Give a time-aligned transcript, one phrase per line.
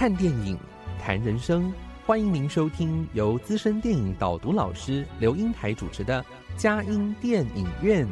[0.00, 0.56] 看电影，
[0.98, 1.70] 谈人生，
[2.06, 6.22] 欢迎您收听由资深电影导读老师刘英台主持的
[6.56, 8.06] 《佳音电影院》。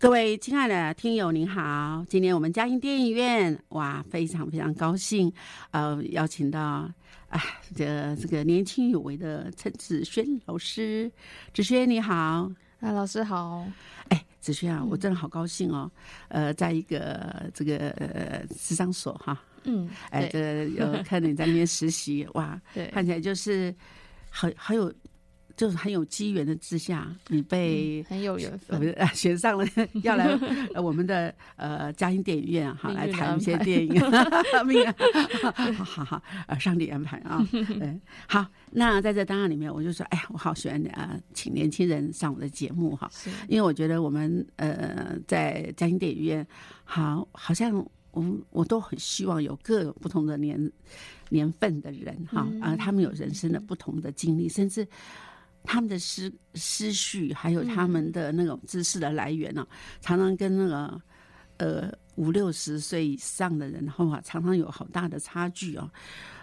[0.00, 2.04] 各位亲爱的听友，您好！
[2.08, 5.32] 今天我们嘉音电影院，哇，非常非常高兴，
[5.72, 6.88] 呃，邀请到
[7.28, 7.42] 啊，
[7.74, 11.10] 这这个年轻有为的陈子轩老师，
[11.52, 12.14] 子轩你好，
[12.80, 13.66] 啊，老师好，
[14.08, 15.90] 哎，子轩啊，我真的好高兴哦，
[16.28, 23.74] 呃，在一个这个呃智商所哈，嗯，哎，这有看你在那边实习，哇， 对，看起来就是
[24.30, 24.92] 好好有。
[25.58, 29.66] 就是很有机缘的之下，你被很有缘分 选上了，
[30.04, 30.38] 要来
[30.80, 34.00] 我们的呃嘉兴电影院哈，来谈一些电影。
[34.64, 34.86] 命
[35.52, 37.44] 好好好，呃，上帝安排啊。
[37.80, 43.10] 嗯，好，那在这档案里面，我就说，哎呀，我好喜欢啊，请年轻人上我的节目哈，
[43.48, 46.46] 因为我觉得我们呃在嘉兴电影院，
[46.84, 47.74] 好，好像
[48.12, 50.70] 我我都很希望有各有不同的年
[51.30, 54.86] 年份的人哈啊，他们有人生的不同的经历，甚至。
[55.64, 59.66] 他们的思思绪，还有他们的那种知识的来源呢，
[60.00, 61.00] 常常跟那个
[61.58, 65.90] 呃五六十岁以上的人，后啊，常常有好大的差距哦。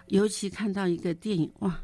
[0.07, 1.79] 尤其看到一个电影，哇！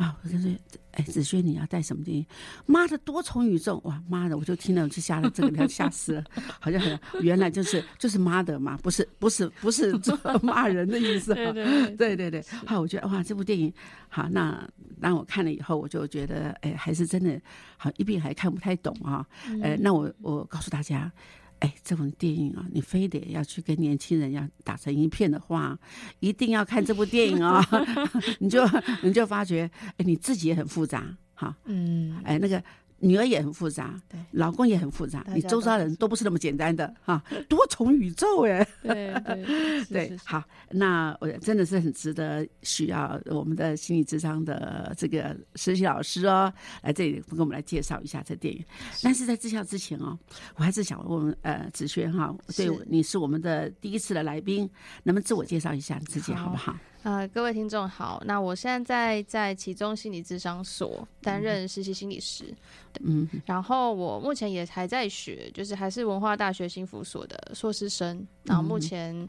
[0.00, 0.50] 啊，我跟说，
[0.92, 2.24] 哎，子轩，你要带什么电影？
[2.64, 3.78] 妈的，多重宇宙！
[3.84, 6.24] 哇，妈的，我就听了就吓了，这个要吓死了，
[6.58, 9.86] 好像很原来就是就是妈的嘛，不是不是不是
[10.42, 12.42] 骂人的意思，对对对对对。
[12.64, 13.70] 好，我觉得哇，这部电影
[14.08, 14.66] 好，那
[15.02, 17.38] 当我看了以后，我就觉得，哎，还是真的
[17.76, 19.26] 好，一遍还看不太懂啊。
[19.62, 21.12] 呃，那我我告诉大家。
[21.60, 25.78] 哎，这种电影啊，你非得要去跟年轻人要打成一片的话，
[26.18, 27.64] 一定要看这部电影啊！
[28.40, 28.62] 你就
[29.02, 32.62] 你就发觉，哎，你自己也很复杂，哈，嗯，哎，那个。
[33.00, 46.52] 女儿也很复杂，对，老公也很复杂，你周遭人都不是那么简单的哈，多重宇宙哎， 对对对， 好，那我真的是很值得需要我们的心理智商的这个实习老师哦，
[46.82, 48.64] 来这里跟我们来介绍一下这电影。
[49.02, 50.18] 但是在介绍之前哦，
[50.56, 54.68] 我还是想问呃子轩哈，对，你是我们的第一次的来宾，
[55.04, 56.76] 能不能自我介绍一下你自己好不好？
[57.02, 62.54] 呃，各位听众好，那我现在在在其中心理智商所担任实习心理师，
[63.00, 69.28] 嗯，然后我目前也还在学，就是还是文化大学心辅所的硕士生，然后目前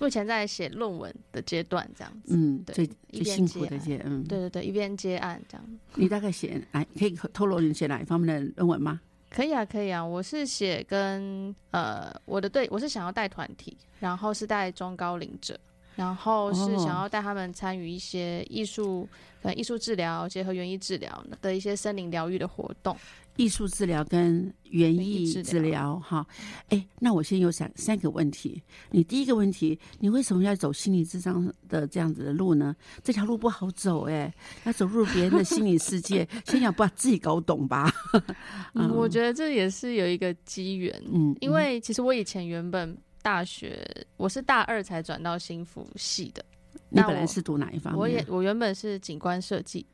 [0.00, 5.64] 目前在写论文的阶段，这样子，嗯，对，最辛苦的阶，嗯，对对对，一边接案这样。
[5.94, 6.84] 你大概写哪？
[6.98, 9.00] 可以透露你写哪一方面的论文吗？
[9.30, 15.56] 可以啊，可以啊，我是写跟呃我的对，我是想要带团体，然后是带中高龄者。
[15.96, 19.08] 然后是想要带他们参与一些艺术，
[19.42, 22.96] 呃，艺术治疗结合园艺治疗的一些森林疗愈的活动。
[23.36, 26.26] 艺术治疗跟园艺治疗，哈，
[26.68, 28.62] 哎，那我先有三三个问题。
[28.90, 32.76] 你第一个问题，你为什么要走心理智商的这样子的路呢？
[33.02, 34.30] 这条路不好走，哎，
[34.64, 37.90] 要走入别人的心理世界，先要把自己搞懂吧。
[38.74, 42.94] 嗯，我 觉得这也是有一个机缘，嗯，因为其实我以前原本。
[43.22, 46.44] 大学我是大二才转到新福系的，
[46.88, 48.00] 你本来是读哪一方面？
[48.00, 49.86] 我也我原本是景观设计，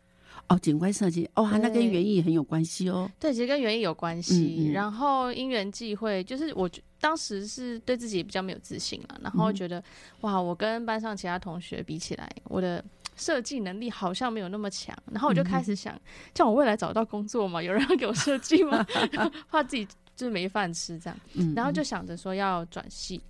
[0.48, 3.08] 哦，景观设计，哦，那跟园艺很有关系哦。
[3.20, 4.70] 对，其实跟园艺有关系。
[4.72, 6.68] 然后因缘际会，就是我
[7.00, 9.82] 当时是对自己比较没有自信了，然后觉得
[10.22, 12.82] 哇，我跟班上其他同学比起来，我的
[13.14, 14.96] 设计能力好像没有那么强。
[15.12, 16.00] 然后我就开始想，
[16.32, 18.82] 叫我未来找到工作嘛，有人要给我设计吗？
[19.50, 19.86] 怕自己。
[20.18, 21.16] 就是没饭吃这样，
[21.54, 23.22] 然后就想着说要转系，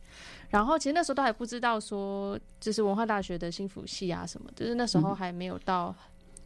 [0.49, 5.95] 然后其实那时候都还不知道说就是文化大学的新辅系啊什么，就是那时候还没有到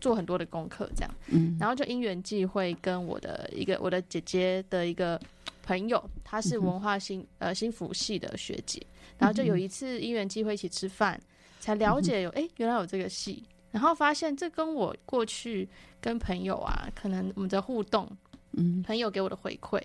[0.00, 5.16] 做很多的功课这样，嗯，然后就因缘际会跟我的一个我的姐姐的一个
[5.62, 8.84] 朋友，她是文化新呃新福系的学姐，
[9.18, 11.20] 然后就有一次因缘际会一起吃饭，
[11.60, 15.68] 才了解有哎原来有这个系，然后发现这跟我过去
[16.00, 18.10] 跟朋友啊可能我们的互动。
[18.52, 19.80] 嗯，朋友给我的回馈，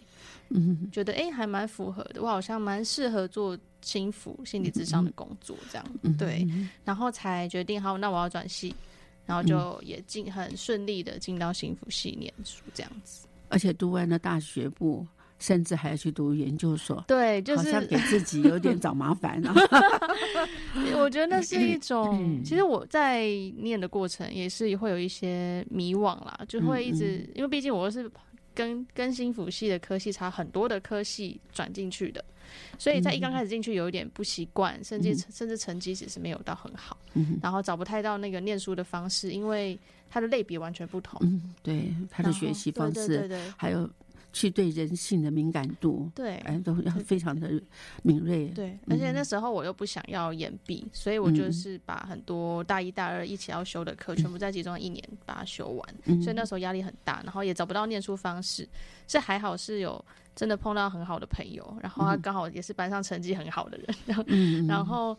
[0.50, 5.86] 嗯，觉得哎还蛮符合的，我好像蛮适合做心腹心理智商的工作，这样。
[6.18, 6.48] 对，
[6.84, 8.76] 然后才决定好，那我要转系，
[9.26, 13.28] 然后就也进很顺利的进到心福系念书这样子。
[13.50, 15.08] 而且读完了大学部，
[15.40, 19.54] 甚至还要去读研究所，对，就好像是给自己有点找麻烦啊。
[20.98, 22.44] 我觉得那是一种，嗯。
[22.44, 23.28] 其实我在
[23.58, 28.12] 念的过程也是会有一些迷惘啦，就会一直，嗯因为毕竟我是
[28.58, 32.26] 跟跟新辅系的科系差很多的科系转进去的，
[32.80, 39.78] 所以在一刚开始进去有一点不习惯，甚至嗯甚至成绩其实没有到很好，嗯然后找不太到那个念书的方式，因为
[40.10, 43.54] 它的类别完全不同，嗯，对，他的学习方式，对对对对。
[43.56, 43.88] 还有
[44.34, 47.50] 去对人性的敏感度，对哎，都要非常的
[48.04, 48.48] 敏锐。
[48.50, 55.96] 对，而且那时候我又不想要延毕，所以我嗯就是把很多大一、大二一起要修的课，全部在其中一年把它修完。
[56.06, 58.68] 嗯所以那时候压力很大，然后也找不到念书方式。
[59.08, 60.04] 是还好是有
[60.36, 65.18] 真的碰到很好的朋友，然后他刚好也是班上成绩很好的人，然后嗯，然后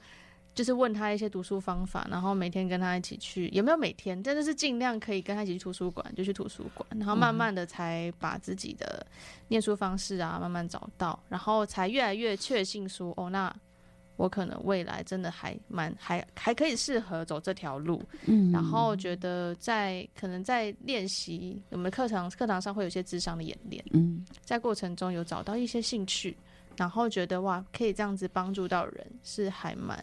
[0.59, 9.07] 就是问他一些读书方法，然后每天跟他一起去，也没有每天，真的是尽量可以跟他一起去图书馆就去图书馆，然后慢慢的才把自己的
[9.47, 13.55] 念书方式啊慢慢找到，然后才越来越确信说，哦，那
[14.17, 18.97] 我可能未来真的还蛮还还可以适合走这条路，嗯，然后。
[18.97, 24.27] 觉得在可能在练习我们课堂课堂上会有些智商的演练，嗯。
[24.45, 26.37] 在过程中有找到一些兴趣，
[26.77, 29.97] 然后觉得哇，可以这样子帮助到人，是还蛮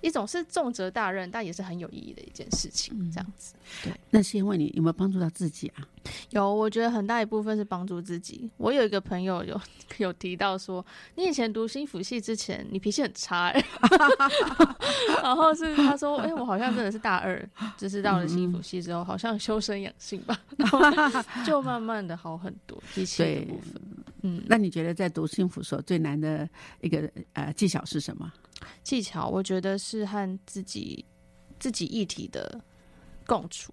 [0.00, 3.10] 一种是重责大任，但也是很有意义的一件事情。
[3.10, 5.86] 这样子对那是因为你有没有帮助到自己啊？
[6.30, 8.50] 有，我觉得很大一部分是帮助自己。
[8.56, 9.60] 我有一个朋友有
[9.98, 10.84] 有提到说，
[11.16, 13.64] 你以前读新辅系之前，你脾气很差、欸，
[15.22, 20.38] 然后是他说，哎、我好像真的是大二，就是到了新辅系之后，好像修身养性吧，
[21.44, 23.82] 就慢慢的好很多脾气的对部分。
[24.22, 26.48] 嗯，那你觉得在读幸福所最难的
[26.80, 28.32] 一个呃技巧是什么？
[28.82, 31.04] 技巧，我觉得是和自己
[31.58, 32.60] 自己议题的
[33.26, 33.72] 共处，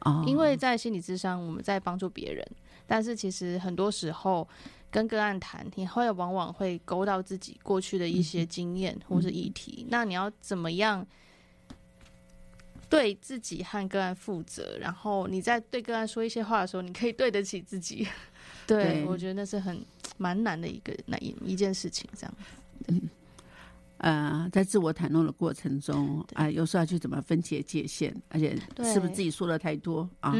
[0.00, 2.46] 哦，因为在心理智商，我们在帮助别人，
[2.86, 4.48] 但是其实很多时候
[4.90, 11.06] 跟个案谈，你会往往会勾到自己过去的一些经验或是议题，那你要怎么样？
[12.90, 18.06] 对自己和个案负责，然后你在对个案说一些话的时候，你可以对得起自己。
[18.68, 19.04] 对对。
[19.06, 19.84] 我觉得那是很
[20.16, 22.34] 蛮难的一个那一一件事情，这样。
[24.04, 30.34] 呃，在自我袒露的过程中对啊、有时候要去怎么分解界限，而且是不是自己说的太多啊？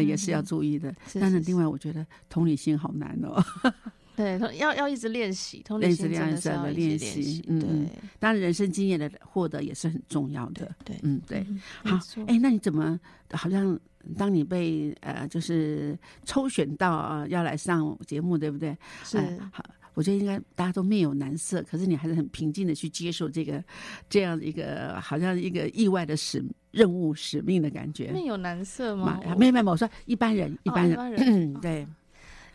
[0.00, 0.90] 也是要注意的。
[1.06, 3.44] 是是但是另外，我觉得同理心好难哦。
[4.16, 7.44] 对，要要一直练习，同理心真的要一练习直练习。
[7.48, 7.88] 嗯
[8.18, 10.74] 当然，人生经验的获得也是很重要的。
[10.82, 11.44] 对，嗯，对。
[11.48, 12.98] 嗯好哎、那你怎么
[13.32, 13.78] 好像
[14.16, 18.74] 当你被呃就是抽选到啊、要来上节目，对不对？
[19.04, 19.64] 是哎好，
[19.94, 23.62] 我觉得应该大家都面有难色，可是你还是很平静的去接受这个
[24.08, 28.08] 这样一个好像一个意外的使任务使命的感觉。
[28.12, 31.86] 面有难色吗？，没有没有，我说一般人，一哦般人，嗯，对，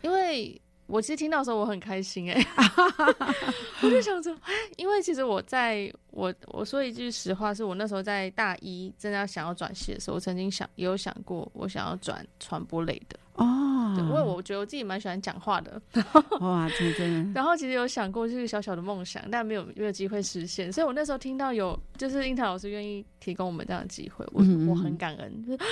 [0.01, 2.47] 因为我其实听到的时候我很开心哎、
[3.81, 15.81] 我就想着，哎，因为其实我在我我说一句实话，是我那时候在大一真的要想要转系的时候，我曾经想也有想过，我想要转传播类的，哦，对，因为我觉得我自己蛮喜欢讲话的，
[16.41, 25.63] 哇，这真的， 然后其实有想过就是小小的梦想，但没有没有机会实现，所以我那时候听到有就是樱桃老师愿意提供我们这样的机会，我嗯嗯我很感恩，就 是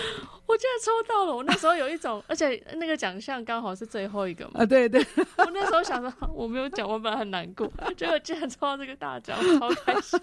[0.45, 5.05] 我竟然抽到了，我那时候有一种，而且那个奖项刚好是最后一个嘛，啊，对对，
[5.37, 10.19] 我那时候想说我没有奖，我本来很难过，结果竟然抽到这个大奖，我超开心。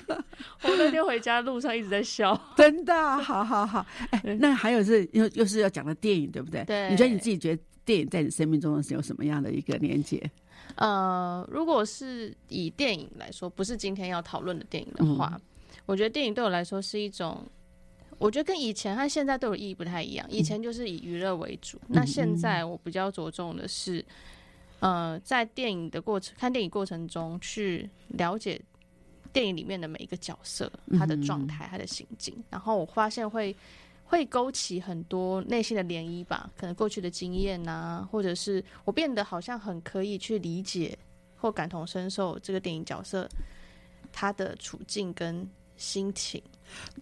[0.62, 3.84] 我那天回家路上一直在笑，真的，好好好。
[4.10, 6.64] 哎对，那还有是又又是要讲的电影，对不对？
[6.64, 6.90] 对。
[6.90, 10.30] 你觉得你自己觉得电影在你生命中是有什么样的一个连接？
[10.76, 15.40] 呃，如果是以电影来说，不是今天要讨论的电影的话，
[15.84, 17.44] 我觉得电影对我来说是一种，
[18.18, 20.24] 我觉得跟以前和现在对我意义不太一样。
[20.30, 24.04] 以前就是以娱乐为主，那现在我比较着重的是，
[24.78, 28.60] 呃，在电影的过程看电影过程中去了解
[29.32, 33.54] 电影里面的每一个角色，他的状态、他的心境，然后我发现会。
[34.10, 40.98] 会勾起很多内心的涟漪吧，可能过去的经验呐、或者是我变得好像很可以去理解
[41.36, 43.28] 或感同身受这个电影角色
[44.10, 46.42] 他的处境跟心情，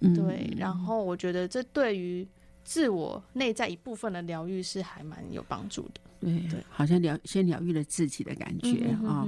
[0.01, 0.53] 嗯，对。
[0.55, 2.29] 然后我觉得这对于
[2.63, 6.01] 自我内在一部分的疗愈是还蛮有帮助的。
[6.21, 9.25] 对对好像疗先疗愈了自己的感觉啊、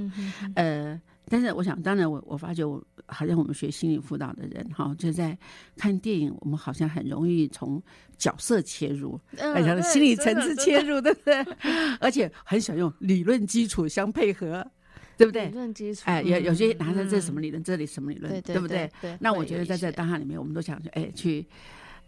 [0.55, 5.37] 呃，但是我想，当然我我发觉我好像我们学心理辅导的人哈，就在
[5.77, 7.81] 看电影，我们好像很容易从
[8.17, 11.45] 角色切入，嗯而且对心理层次切入，对不对？
[12.01, 14.69] 而且很喜欢用理论基础相配合，
[15.15, 15.53] 对不对理？
[15.53, 18.91] 论基础，哎，有有些嗯拿着这什么理论，这里什么理论，对不对？
[19.01, 19.17] 对？
[19.21, 21.47] 那我觉得在这些当下里面，我们都想说，哎，去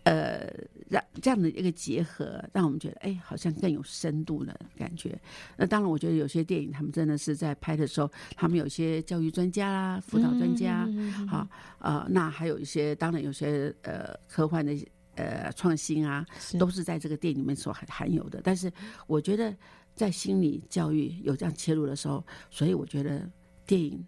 [0.03, 0.53] 呃，
[0.89, 5.17] 让这样的一个结合，让我们觉得哎，好像更有深度的感觉。
[5.55, 10.85] 那当然，我觉得有些电影他们真的是在拍的时候，他们有些教育专家啦、辅导专家，
[11.25, 11.47] 好
[11.79, 14.75] 呃，那还有一些当然有些呃科幻的
[15.15, 16.25] 呃创新啊，
[16.59, 18.41] 都是在这个电影里面所含含有的。
[18.43, 18.69] 但是
[19.07, 19.55] 我觉得
[19.95, 23.25] 在心理教育有这样切入的时候，所以我觉得
[23.65, 24.05] 电影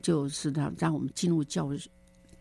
[0.00, 1.80] 就是让让我们进入教育。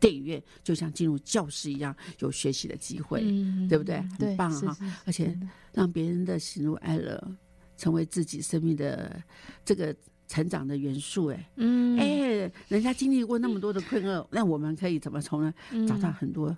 [0.05, 3.21] 电影院就像进入教室一样，有学习的机会，
[3.67, 3.99] 对不对？
[4.19, 4.77] 很棒哈！
[5.05, 5.35] 而且
[5.73, 7.19] 让别人的喜怒哀乐
[7.75, 9.19] 成为自己生命的
[9.63, 9.95] 这个
[10.27, 15.53] 成长的元素，哎，嗯，哎，人家经历过那么多的困厄，那我们可以怎么从呢？
[15.87, 16.55] 找到很多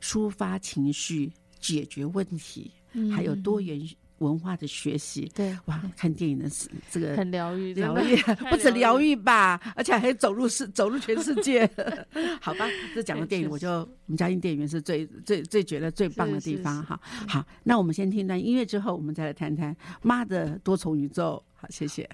[0.00, 2.70] 抒发情绪、解决问题，
[3.14, 3.86] 还有多元。
[4.18, 8.16] 文化的学习，对哇，看电影的是这个很疗愈，疗愈
[8.50, 11.68] 不止疗愈吧，而且还走入世，走入全世界。
[12.40, 16.98] 好吧，这讲的电影，我就我们嘉音电影院是最最最觉得最棒的地方哈。
[17.28, 21.42] 好，那我们先听一段音乐，之后我们再来谈谈妈的多重宇宙。
[21.54, 22.08] 好，谢谢。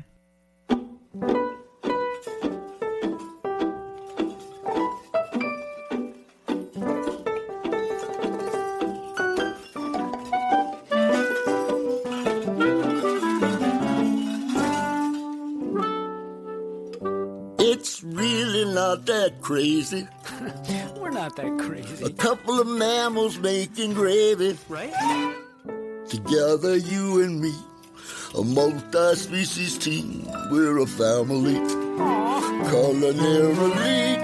[19.02, 20.06] Not that crazy.
[20.96, 22.04] We're not that crazy.
[22.04, 24.56] A couple of mammals making gravy.
[24.68, 24.92] Right?
[26.08, 27.52] Together, you and me,
[28.38, 30.28] a multi-species team.
[30.52, 31.54] We're a family.
[31.54, 32.70] Aww.
[32.70, 34.18] Culinarily.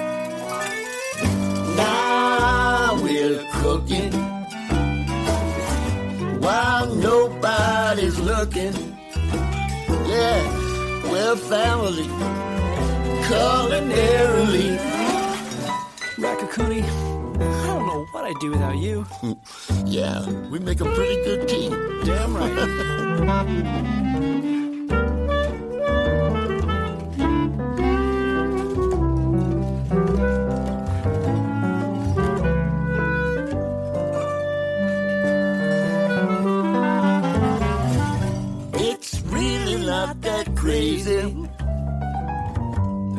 [1.76, 4.12] Now we're cooking
[6.40, 8.74] while nobody's looking.
[10.06, 12.38] Yeah, we're family
[13.28, 14.78] culinarily.
[16.16, 19.06] Rakakuni, I don't know what I'd do without you.
[19.84, 21.70] yeah, we make a pretty good team.
[22.04, 23.94] Damn right.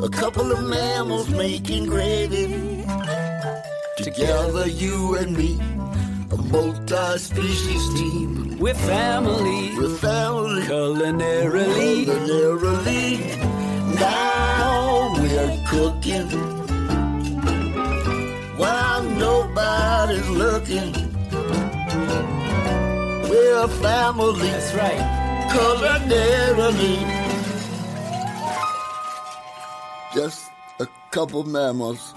[0.01, 2.86] A couple of mammals making gravy.
[3.98, 5.60] Together, you and me,
[6.32, 8.58] a multi-species team.
[8.60, 9.77] We're family.
[9.77, 10.62] We're family.
[10.62, 12.06] Culinarily.
[12.06, 13.20] Culinarily.
[13.96, 16.29] Now we're cooking.
[18.56, 20.94] While nobody's looking.
[23.29, 24.50] We're family.
[24.50, 25.50] That's right.
[25.51, 27.18] Culinarily.
[30.19, 32.13] Just a couple mammals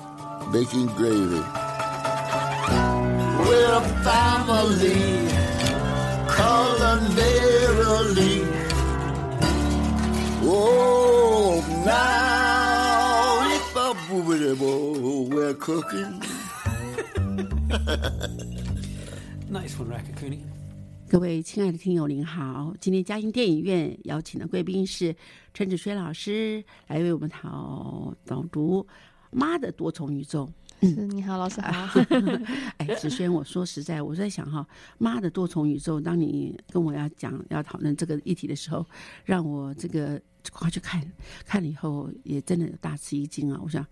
[0.52, 1.38] making gravy.
[3.46, 4.98] We're a family,
[6.34, 7.62] culinarily.
[10.42, 13.94] Oh, now if a
[15.30, 16.20] we're cooking.
[19.48, 20.40] nice one, Rakakuni.
[21.12, 22.74] 各位亲爱的听友，您好！
[22.80, 25.14] 今天嘉兴电影院邀请的贵宾是
[25.52, 28.82] 陈子轩老师，来为我们导导读
[29.30, 30.50] 《妈的多重宇宙》。
[30.88, 32.00] 是，你好，老师好。
[32.78, 34.66] 哎，子轩，我说实在，我在想哈，
[34.96, 38.86] 《妈的多重宇宙》，当你跟我要讲要讨论这个议题的时候，
[39.26, 40.18] 让我这个
[40.50, 40.98] 快去看，
[41.44, 43.60] 看了以后也真的大吃一惊啊！
[43.62, 43.86] 我想，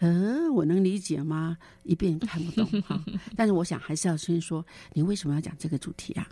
[0.00, 1.56] 嗯，我能理解吗？
[1.84, 3.02] 一遍看不懂哈。
[3.34, 6.28] 但是我想还是要先说，你为什么要讲这个主题啊？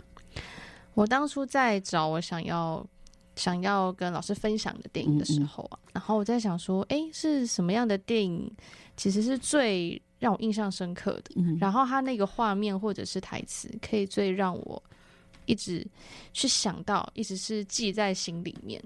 [0.95, 2.85] 我当初在找我想要
[3.35, 8.51] 想要跟老师分享的电影的时候啊，然后我在想说，哎，是什么样的电影
[8.97, 11.35] 其实是最让我印象深刻的？
[11.59, 14.81] 然后他那个画面或者是台词，可以最让我
[15.45, 15.85] 一直
[16.31, 18.81] 去想到，一直是记在心里面。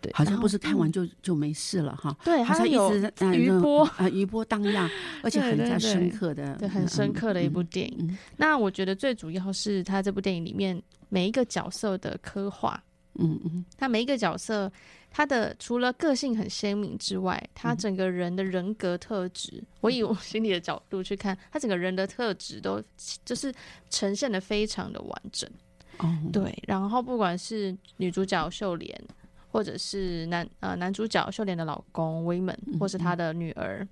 [0.00, 2.16] 对，好像不是看完就就没事了哈。
[2.24, 4.90] 对，好像一直余波啊，余波荡漾，
[5.22, 8.18] 而且很加深刻的，对，很深刻的一部电影。
[8.36, 10.82] 那我觉得最主要是他这部电影里面。
[11.10, 12.78] 每一个角色的刻画，
[13.14, 14.70] 嗯嗯，他每一个角色，
[15.10, 22.78] 他的除了个性很鲜明之外，他整个人的人格特质，我以我心里的角度去看，他整个人的特质都
[23.24, 23.50] 就是
[23.88, 25.48] 呈现的非常的完整。
[25.96, 29.02] 哦，对，然后不管是女主角秀莲，
[29.50, 33.86] 或者是男呃男主角秀莲的老公威门，或是他的女儿，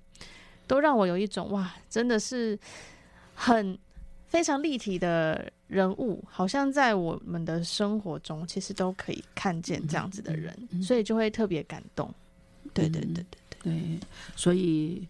[0.67, 2.57] 都让我有一种哇，真的是
[3.33, 3.77] 很。
[4.29, 12.13] 非常立体的人物，好像在我们的生活中，其实都可以看见这样子的人，所以就会特别感动。
[12.73, 13.99] 对对对对对，
[14.35, 15.07] 所以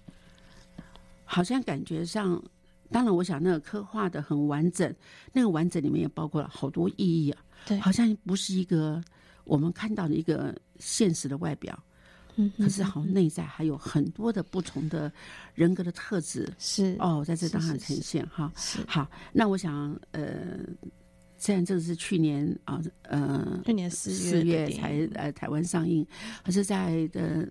[1.25, 2.39] 好像感觉上
[2.91, 4.95] 当然，我想那个刻画的很完整，
[5.33, 9.03] 那个完整里面也包括了好多意义啊，对好像不是一个
[9.47, 11.83] 我们看到的一个现实的外表，
[12.35, 15.11] 嗯可是好内在还有很多的不同的
[15.55, 18.51] 人格的特质是哦，在这当上呈现哈。
[18.55, 20.59] 是好，那我想呃，
[21.37, 26.05] 虽然这个是去年啊呃去年四四月才呃台湾上映，
[26.43, 27.49] 可是在的。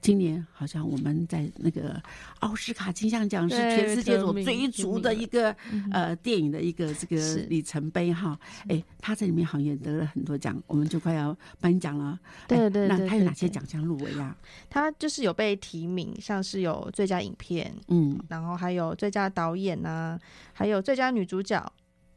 [0.00, 2.00] 今年好像我们在那个
[2.40, 5.54] 奥斯卡金像奖是全世界所追逐的一个
[5.90, 8.38] 呃电影的一个这个里程碑哈。
[8.68, 12.18] 哎，他在里面好像也得了很多奖，我们就快要颁奖了。
[12.48, 14.36] 哎对对那他有哪些奖项入围啊？
[14.70, 20.18] 他就是有被提名，像是有最佳影片，嗯然后还有最佳导演呐、
[20.52, 21.72] 还有最佳女主角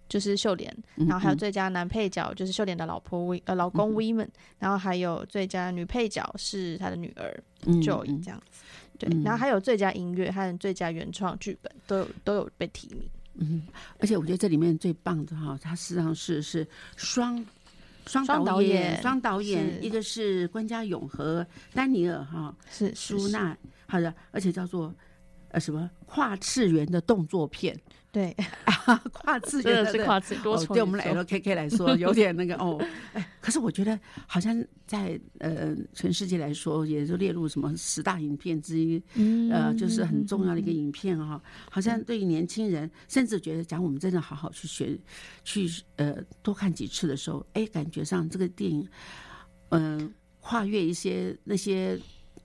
[0.09, 1.37] 就是秀莲，嗯然后还有嗯。
[1.37, 8.21] 最佳男配角就是秀莲的老婆威呃老公 Women，、然后还有最佳女配角是他的女儿嗯 Joy 嗯。
[8.21, 8.63] 这样子，
[8.97, 9.23] 对，嗯。
[9.23, 13.67] 然后还有最佳音乐和最佳原创剧本都有都有被提名，嗯，
[13.99, 17.45] 而且我觉得这里面最棒的哈，它实际上是是双
[18.07, 23.55] 双双导演，双导演，一个是关家勇和丹尼尔哈是舒娜，
[23.87, 24.93] 好的，而且叫做
[25.51, 27.79] 呃什么跨次元的动作片，
[28.11, 28.35] 对，
[29.13, 31.23] 跨次元真的是跨次多哦，对我们宇宙。
[31.23, 41.39] LKK 来说 有点那个哦，哎，可是我觉得好像在呃全世界来说，也就列入什么十大影片之一，嗯呃，就是很重要的一个影片哈、
[41.69, 44.97] 好像对于年轻人，甚至觉得讲我们真的好好去学，
[45.43, 48.87] 去呃多看几次的时候，哎，感觉上这个电影，
[49.69, 51.95] 嗯、跨越一些那些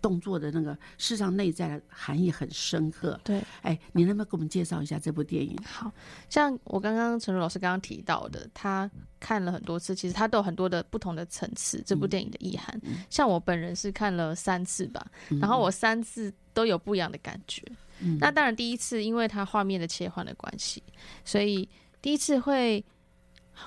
[0.04, 3.18] 动作的那个，事实上内在的含义很深刻。
[3.24, 3.42] 对。
[3.62, 5.56] 哎，你能不能给我们介绍一下这部电影？
[5.64, 5.90] 好
[6.28, 11.82] 像我刚刚陈如老师刚刚提到的，他看了很多次，其实他都有很多的不同的层次。
[11.86, 15.02] 这部电影的意涵，像我本人是看了三次吧，
[15.40, 17.62] 然后我三次都有不一样的感觉。
[18.00, 20.82] 嗯那当然，第一次因为它画面的切换的关系，
[21.24, 21.66] 所以
[22.02, 22.84] 第一次会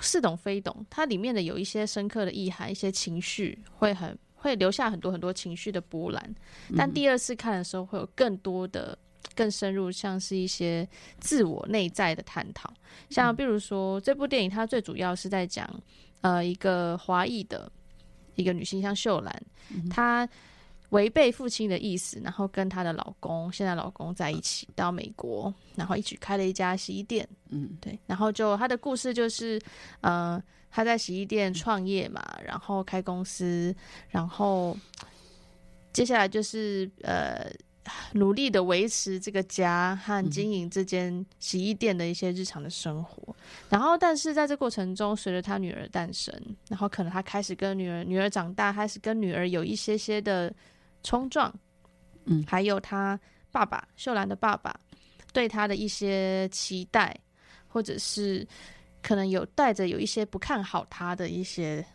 [0.01, 4.15] 似懂非懂，它里面的有一些深刻的意涵，一些情绪会很
[4.48, 6.36] 会留下很多很多情绪的波澜。
[6.75, 8.98] 但第二次看的时候，会有更多的。
[9.36, 10.88] 更深入，像是一些
[11.20, 12.74] 自我内在的探讨，
[13.10, 15.70] 像比如说这部电影，它最主要是在讲，
[16.22, 17.72] 呃，一个华裔的
[18.36, 19.44] 一个女性，像秀兰，
[19.92, 20.27] 她
[20.89, 29.61] 违背父亲的意思，然后跟她的老公，现在老公在一起到美国，然后一起开了一家洗衣店，嗯，对，然后就她的故事就是，
[30.01, 33.75] 呃，她在洗衣店创业嘛，然后开公司，
[34.09, 34.77] 然后
[35.91, 37.50] 接下来就是呃。
[38.15, 43.33] 努力的维持这个家和经营这间洗衣店的一些日常的生活，
[43.69, 46.33] 然后但是在这过程中，随着他女儿的诞生，
[46.67, 50.53] 然后可能他开始跟女儿女儿长大，开始跟女儿有一些些的
[51.07, 51.53] 冲撞，
[52.25, 52.43] 嗯。
[52.46, 53.17] 还有他
[53.50, 54.77] 爸爸秀兰的爸爸
[55.31, 57.17] 对他的一些期待，
[57.65, 58.46] 或者是
[59.01, 61.85] 可能有带着有一些不看好他的一些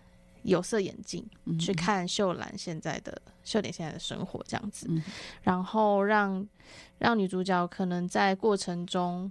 [0.44, 1.58] 有色眼镜、嗯。
[1.58, 5.02] 去看秀兰现在的秀莲现在的生活这样子，嗯。
[5.42, 6.48] 然后让
[6.96, 9.30] 让女主角可能在过程中，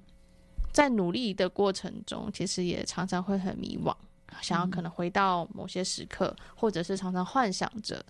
[0.72, 3.96] 在努力的过程中，其实也常常会很迷惘，
[4.42, 8.06] 想要可能回到某些时刻，或者是常常幻想着，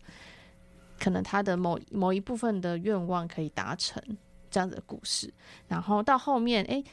[1.01, 3.99] 可能他的某某一部分的愿望可以达成
[4.51, 5.33] 这样子的故事。
[5.67, 6.83] 然后到后面，哎，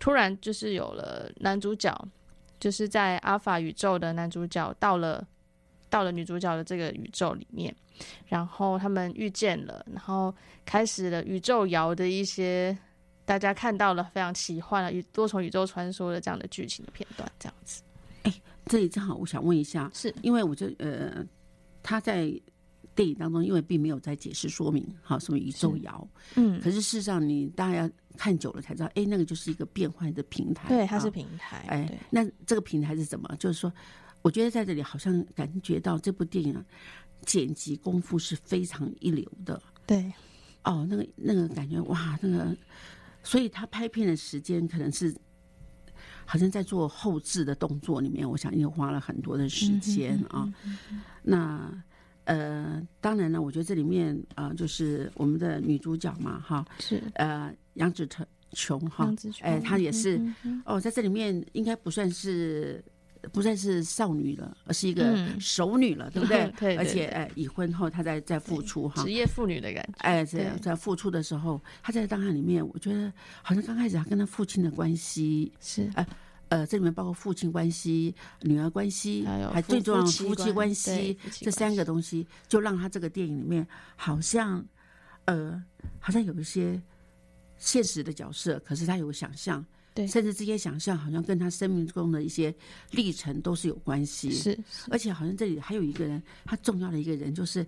[0.00, 1.96] 突然就是有了男主角，
[2.58, 5.24] 就是在阿法宇宙的男主角到了
[5.88, 7.72] 到了女主角的这个宇宙里面。
[8.26, 12.76] 然后他们遇见了，然后开始了宇宙摇的一些
[13.24, 17.82] 大家看到了非常奇幻的宇多重宇宙穿梭的这样的剧情的片段，这样子
[18.66, 21.24] 这里正好我想问一下，是因为我就呃，
[21.82, 22.28] 他在
[22.96, 33.28] 电影当中，因为并没有在解释说明，哈什么宇宙摇，嗯可是事实上你大家要看久了才知道，哎，那个就是一个变换的平台，对，它是啊平台，哎对，那这个平台是怎么？
[33.38, 33.72] 就是说，
[34.22, 36.64] 我觉得在这里好像感觉到这部电影啊，
[37.26, 40.12] 剪辑功夫是非常一流的对，
[40.64, 42.56] 哦，那个那个感觉哇，那个，
[43.22, 45.14] 所以他拍片的时间可能是。
[46.28, 50.52] 好像在做后置的动作里面，我想又花了很多的时间啊。
[51.22, 51.72] 那
[52.26, 57.02] 呃，当然了，我觉得这里面啊、呃就是我们的女主角嘛，哈，是。
[57.14, 62.82] 呃，杨紫琼琼哈杨紫，琼哎，她也是、嗯嗯哦，在这里面应该不算是
[63.32, 65.38] 不再是少女了，而是一个嗯。
[65.40, 66.44] 熟女了，对不对？
[66.58, 69.02] 对对而且哎，已婚后她在在付出哈。
[69.02, 69.10] 职。
[69.10, 70.58] 业妇女的感觉，哎，在对。
[70.60, 73.12] 在付出的时候，她在档案里面，我觉得
[73.42, 75.88] 好像刚开始她跟她父亲的关系，是。
[75.94, 76.06] 呃，
[76.48, 84.64] 这里面包括父亲关系、女儿关系，还有最重要的夫妻关系这三个东西，就让他这个电影里面好像，
[85.24, 85.62] 呃，
[85.98, 86.80] 好像有一些
[87.56, 92.54] 现实的角色，可是他有想象，对甚至这些想象好像跟他生命中的一些
[92.92, 94.30] 历程都是有关系。
[94.30, 94.56] 是
[94.90, 97.66] 而且好像这里还有一个人，他重要的一个人就是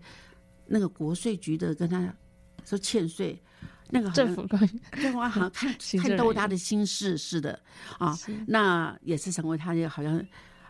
[0.66, 2.14] 那个国税局的跟他
[2.64, 3.40] 说欠税，
[3.90, 4.81] 那个政府官员。
[5.03, 7.59] 政府好像看看透他的心事似的。
[7.98, 10.24] 啊，那也是成为他也好像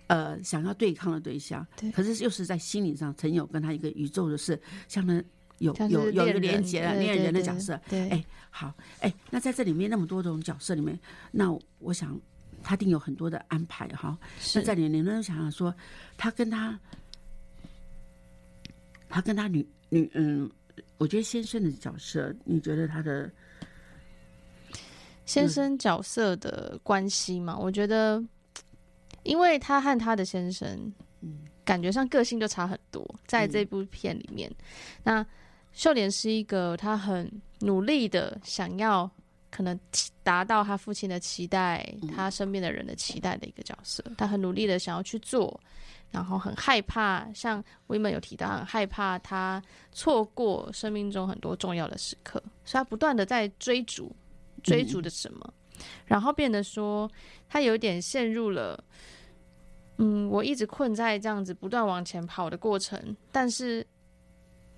[0.07, 1.67] 呃想要对抗的对象。
[1.77, 5.23] 对，可是又是在心理上曾有跟他一个宇宙的是相当
[5.59, 7.81] 有有有一个连接的恋人的角色。
[7.89, 10.99] 对哎，好，哎，那在这里面那么多种角色里面，
[11.33, 12.19] 那我想
[12.63, 14.17] 他定有很多的安排哈。
[14.21, 15.75] 那是在里面，能想想说，
[16.17, 16.79] 他跟他，
[19.09, 20.49] 他跟他女女嗯，
[20.99, 23.31] 我觉得先生的角色，你觉得他的
[25.27, 28.23] 先生角色的关系嘛，我觉得，
[29.23, 30.69] 因为他和他的先生，
[31.21, 31.41] 嗯。
[31.65, 34.51] 感觉上个性就差很多，在这部片里面，
[35.03, 35.23] 那
[35.73, 39.11] 秀莲是一个他很努力的想要
[39.51, 39.79] 可能
[40.23, 45.61] 达到他父亲的期待，他身边的人的期待的一个角色，他很努力的想要去做。
[46.11, 54.11] 然后很害怕，像威门有提到，很害怕他错过生命中很多重要的时刻，所以他不断的在追逐，
[54.63, 55.53] 追逐的什么，
[56.07, 57.11] 然后变得说
[57.47, 58.83] 他有点陷入了，
[59.99, 63.87] 嗯，我一直困在这样子不断往前跑的过程，但是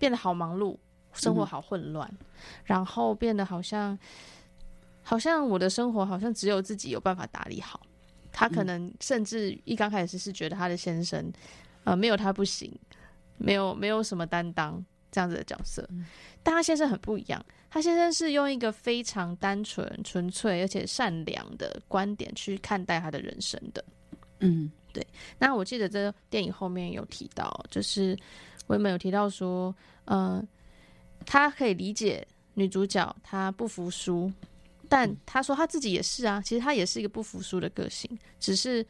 [0.01, 0.77] 变得好忙碌，
[1.13, 2.13] 生活好混乱，
[2.65, 3.97] 然后变得好像
[5.11, 7.81] 好像我的生活好像只有自己有办法打理好，
[8.31, 11.33] 他可能甚至一刚开始是觉得他的先生，
[11.83, 12.73] 呃，没有他不行，
[13.37, 15.85] 没有没有什么担当这样子的角色，
[16.45, 23.85] 但他先生很不一样，他先生是用一个非常单纯、纯粹而且善良的观点去看待他的人生的。
[24.39, 24.71] 嗯。
[24.93, 25.07] 对
[25.39, 28.17] 那我记得这电影后面有提到，就是
[28.69, 30.41] 维门有提到说，呃，
[31.27, 34.33] 他可以理解女主角她不服输，
[34.91, 38.85] 但他说他自己也是啊，其实他也是一个不服输的个性，只是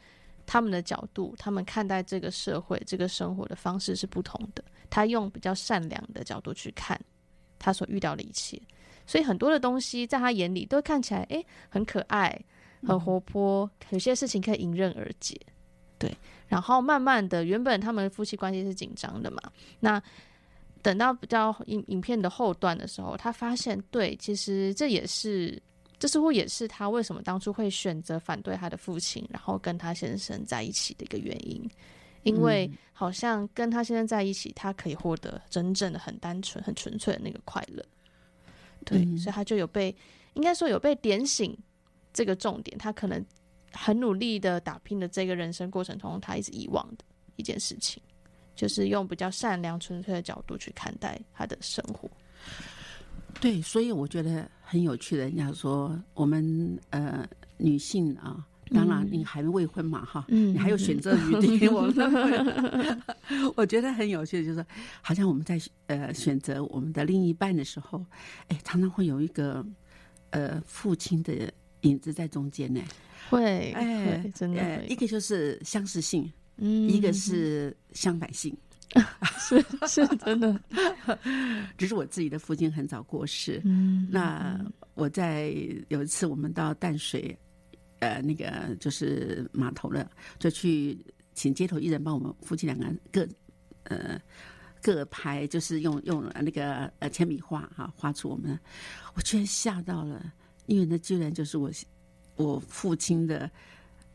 [0.47, 4.63] 他们的角度，他们看待这个社会、这个生活的方式是不同的。
[4.89, 6.99] 他用比较善良的角度去看
[7.59, 8.59] 他所遇到的一切，
[9.05, 12.37] 所以很多的东西在他眼里都看起来，诶很可爱、
[12.83, 15.39] 很活泼，有些事情可以迎刃而解。
[15.99, 16.11] 对，
[16.47, 19.39] 然后慢慢的，原本他们夫妻关系是紧张的嘛，
[19.79, 20.01] 那
[20.81, 25.61] 等到比较影影片的后段的时候，他发现，对，其实这也是，
[26.01, 31.63] 这似乎也是他为什么当初会选择反对他的父亲，然后跟他先生在一起的一个原因，
[32.23, 37.85] 因为好像跟他先生在一起，他可以获得真正的很单纯、很纯粹的那个快乐。
[38.83, 39.95] 对，嗯所以他就有被，
[40.33, 41.55] 应该说有被点醒
[42.11, 43.23] 这个重点，他可能
[43.71, 48.01] 很努力的打拼的这个人生过程中，他一直遗忘的一件事情，
[48.55, 52.09] 就是用比较善良、纯粹的角度去看待他的生活。
[53.39, 55.23] 对，所以我觉得很有趣的。
[55.25, 61.67] 人家说我们呃女性啊，当然你还未婚嘛哈，嗯你还有选择余地。
[61.67, 63.03] 我们
[63.57, 64.65] 我觉得很有趣的，就是
[65.01, 68.01] 好像我们在呃选择我们的另一半的时候，
[68.47, 69.65] 哎，常常会有一个
[70.29, 72.79] 呃父亲的影子在中间呢。
[73.29, 78.55] 会，哎会，真的呃会一个就是相似性，嗯一个是相反性。
[79.39, 80.59] 是是真的，
[81.77, 84.59] 只是我自己的父亲很早过世，嗯，那
[84.95, 85.53] 我在
[85.87, 87.37] 有一次我们到淡水，
[87.99, 90.97] 呃，那个就是码头了，就去
[91.33, 93.27] 请街头艺人帮我们夫妻两个人各
[93.83, 94.19] 呃
[94.81, 98.59] 各拍，就是用用那个呃铅笔画哈、画出我们，
[99.15, 100.33] 我居然吓到了，
[100.65, 101.71] 因为那居然就是我
[102.35, 103.49] 我父亲的。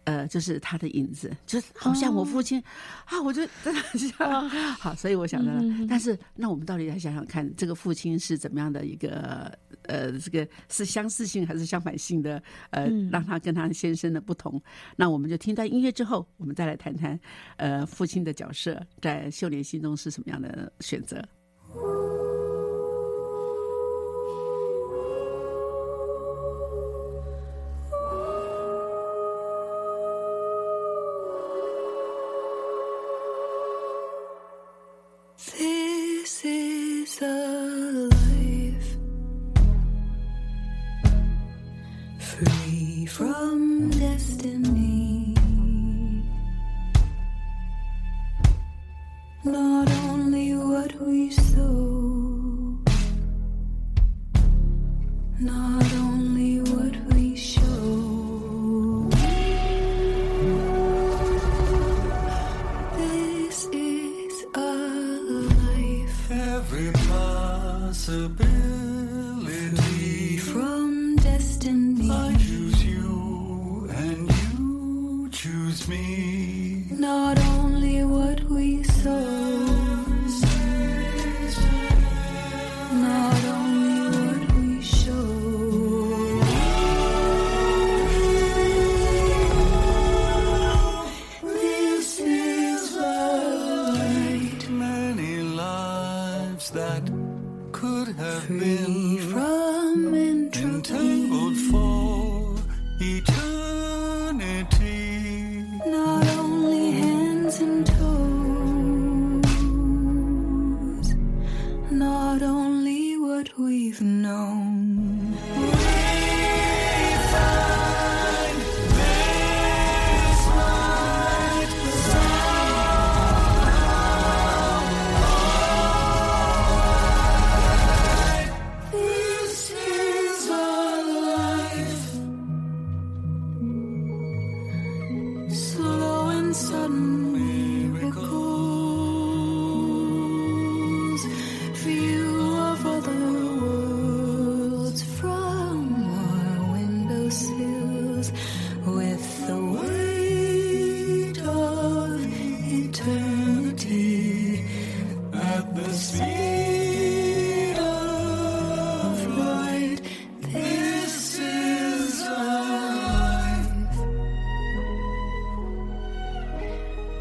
[0.07, 2.62] 呃，就是他的影子，就是好像我父亲、
[3.07, 12.40] 啊，我就真的像 好，所以我想呢，但是那我们到底来想想看，这个父亲是怎么样的一个呃，这个是相似性还是相反性的？
[12.71, 14.62] 呃，让他跟他先生的不同。
[14.95, 17.19] 那我们就听段音乐之后，我们再来谈谈
[17.57, 21.21] 呃父亲的角色在秀莲心中是什么样的选择。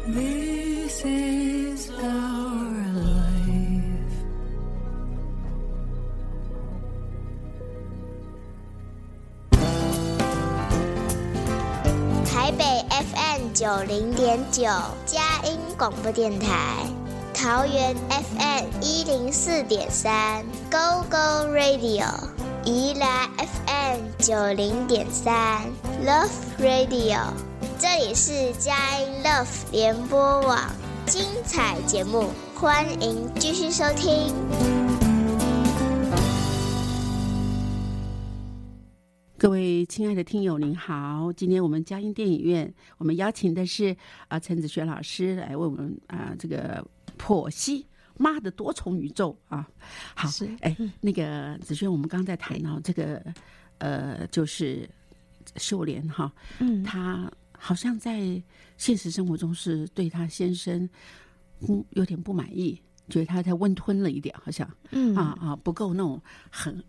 [0.08, 4.14] This is our life.
[12.24, 14.62] 台北 FM 九零点九，
[15.04, 16.86] 佳音广播电台；
[17.34, 22.04] 桃园 FM 一零四点三，Go Go Radio；
[22.64, 25.62] 宜兰 FM 九零点三
[26.04, 27.45] ，Love Radio。
[27.78, 30.58] 这里是佳音 Love 联播网，
[31.04, 34.34] 精彩节目，欢迎继续收听。
[39.36, 41.30] 各位亲爱的听友，您好！
[41.34, 43.94] 今天我们佳音电影院，我们邀请的是
[44.28, 46.82] 啊陈子轩老师来为我们啊这个
[47.18, 47.86] 剖析
[48.16, 49.68] 妈的多重宇宙啊。
[50.14, 53.22] 好是，哎，那个子轩，我们刚在谈到这个
[53.76, 54.88] 呃，就是
[55.56, 57.30] 秀莲哈，嗯，她
[57.66, 58.40] 好像在
[58.76, 60.88] 现实生活中是对她先生
[61.68, 66.82] 嗯有点不满意，觉得他太温吞了一点，好像嗯啊啊不够那种很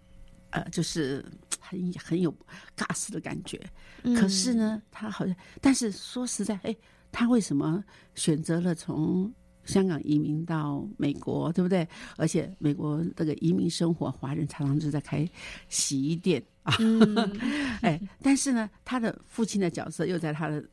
[0.52, 1.26] 呃，就是
[1.60, 2.32] 很很有
[2.76, 3.60] gas 的感觉。
[4.04, 6.76] 嗯可是呢，他好像，但是说实在，哎，
[7.12, 9.34] 他为什么选择了从
[9.66, 11.86] 香港移民到美国，对不对？
[12.18, 15.28] 而且美国这个移民生活，华人常常就在开
[15.68, 17.16] 洗衣店啊，嗯
[17.82, 20.64] 哎，但是呢，他的父亲的角色又在他的。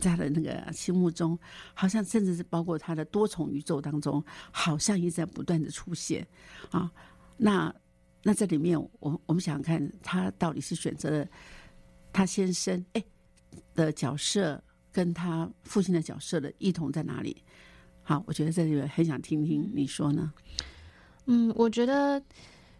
[0.00, 1.36] 在他的那个心目中，
[1.74, 6.24] 好像甚至是包括他的多重宇宙当中，好像一直在不断的出现
[6.70, 6.88] 啊。
[7.36, 7.74] 那
[8.22, 11.26] 那这里面，我我们想想看，他到底是选择了
[12.12, 13.02] 他先生哎
[13.74, 17.42] 的角色，跟他父亲的角色的异同在哪里？
[18.04, 20.32] 好，我觉得这里很想听听你说呢。
[21.26, 22.22] 嗯，我觉得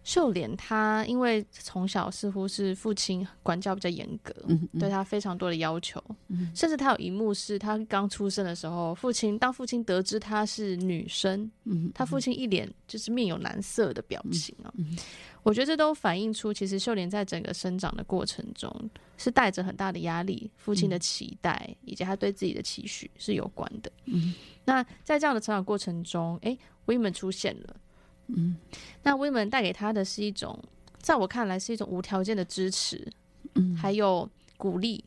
[0.08, 14.72] 秀莲她因为从小似乎是父亲管教比较严格，嗯，嗯对她非常多的要求，嗯甚至她有一幕是她刚出生的时候，父亲当父亲得知她是女生，嗯，她父亲一脸就是面有难色的表情啊。
[14.78, 14.96] 嗯
[15.44, 23.90] 我觉得这都反映出，其实秀莲在整个生长的过程中是带着很大的压力，父亲的期待、以及他对自己的期许是有关的。
[24.06, 27.76] 嗯，那在这样的成长过程中，诶，威门出现了。
[28.28, 28.56] 嗯，
[29.02, 30.58] 那威门带给他的是一种，
[30.98, 33.10] 在我看来是一种无条件的支持，
[33.54, 35.04] 嗯还有鼓励，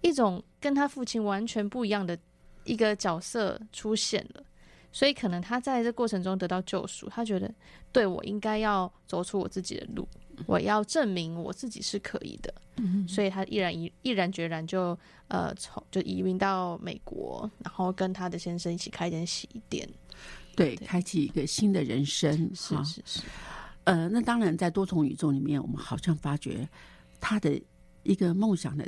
[0.00, 2.18] 一种跟他父亲完全不一样的
[2.64, 4.42] 一个角色出现了。
[4.90, 7.54] 所以可能他在这过程中得到救赎，他觉得
[7.92, 10.08] 对我应该要走出我自己的路，
[10.46, 12.52] 我要证明我自己是可以的。
[12.76, 19.86] 嗯所以他毅然毅毅然决然就呃从就移民到美国，然后跟他的先生一起开一间洗衣店。
[20.58, 22.82] 对，对开启一个新的人生哈。
[22.82, 23.20] 是是是，
[23.84, 26.68] 呃，那当然，在多重宇宙里面，我们好像发觉
[27.20, 27.60] 他的
[28.02, 28.84] 一个梦想的，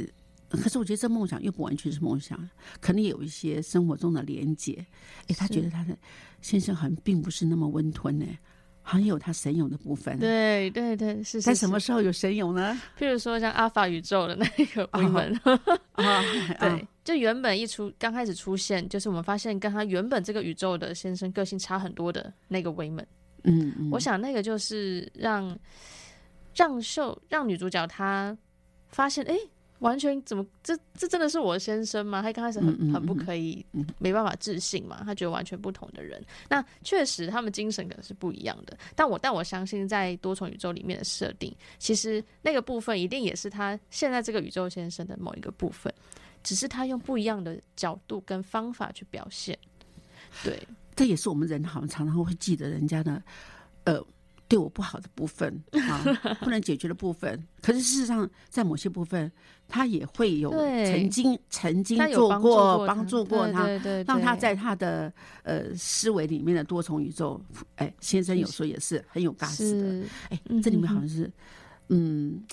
[0.50, 2.36] 可是我觉得这梦想又不完全是梦想，
[2.80, 4.84] 可能有一些生活中的连结。
[5.28, 5.96] 哎，他是觉得他的
[6.42, 8.26] 先生好像并不是那么温吞呢，
[8.82, 12.78] 好像有他神勇的部分。，对对对，是在什么时候有神勇呢？
[12.98, 15.40] 譬如说像阿法宇宙的那个啊威门，
[15.92, 16.22] 啊，
[16.58, 23.04] 对，就原本一出刚开始出现，就是我们发现跟他原本这个宇宙的先生个性差很多的那个威门。
[23.42, 25.58] 嗯嗯，我想那个就是让
[26.54, 28.36] 让秀让女主角她
[28.90, 29.36] 发现，哎、
[29.80, 32.22] 完全怎么这这真的是我的先生吗？
[32.22, 36.22] 她刚开始很很不嗯可以嗯，没办法置信嘛，她觉得完全不同的人。
[36.48, 45.92] 那确实他们精神可能是不一样的，但我但我相信在多重宇宙里面的设定，其实那个部分一定也是他现在这个宇宙先生的某一个部分，
[46.42, 49.58] 只是他用不一样的角度跟方法去表现。
[50.44, 53.22] 对，这也是我们人好像常常会记得人家的。
[53.84, 54.04] 呃
[54.46, 56.02] 对我不好的部分 啊，
[56.40, 57.40] 不能解决的部分。
[57.62, 59.30] 可是事实上，在某些部分，
[59.68, 65.12] 他也会有曾经曾经做过过帮助过他，对对对让他在他的
[65.44, 67.40] 呃思维里面的多重宇宙。
[67.76, 70.04] 哎，先生有时候也是很有 gas 的。
[70.30, 71.22] 哎嗯，这里面好像是。
[71.26, 71.32] 嗯，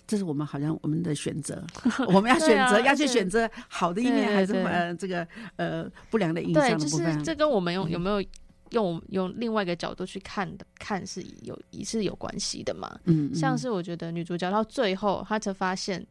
[0.08, 1.64] 这是我们好像我们的选择，
[2.10, 7.24] 我们要选择、要去选择好的一面，还是对呃这个呃不良的影对，就是响的部分。
[7.24, 8.24] 这跟我们嗯用有没有
[8.72, 13.00] 用用另外一个角度去看的看是有也是有关系的嘛。
[13.06, 13.36] 嗯，嗯。
[13.36, 16.06] 像是我觉得女主角到最后，她才发现，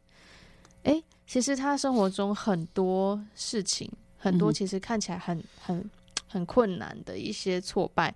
[0.83, 5.89] 哎、其实她生活中很多事情，很多其实看起来很很
[6.27, 8.15] 很困难的一些挫败，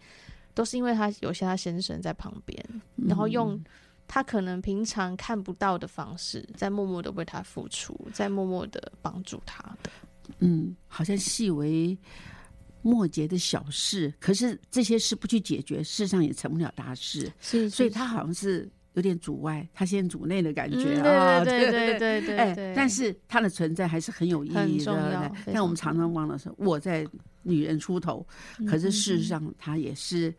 [0.54, 2.64] 都是因为她有些她先生在旁边，
[2.96, 3.66] 然后用嗯
[4.14, 9.90] 她可能平常看不到的方式，在默默的为他付出，在默默的帮助他的。
[10.40, 11.98] 嗯，好像细微
[12.82, 17.32] 末节的小事，可是这些事不去解决，事实上也成不了大事。
[17.40, 21.40] 是所以他好像是有点阻外，他先阻内的感觉嗯啊。
[21.48, 24.84] 对对对对对对哎对，但是他的存在还是很有意义的。
[24.84, 27.08] 重要但我们常常忘了说，我在
[27.44, 28.28] 女人出头，
[28.68, 30.36] 可是事实上他也是。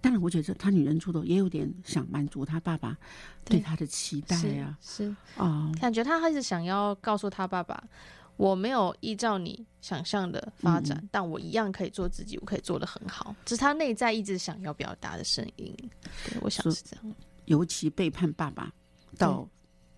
[0.00, 2.96] 当然，我觉得他女人出头也有点想满足他爸爸
[3.44, 4.78] 对对他的期待是啊。
[4.80, 7.82] 是啊，感觉他还是想要告诉他爸爸，
[8.36, 15.74] 我没有依照你想象的发展，嗯但我一样可以做自己，我可以做的很好，这是他内在一直想要表达的声音。
[16.24, 17.14] 对，我想是是这样。
[17.46, 18.72] 尤其背叛爸爸
[19.16, 19.48] 到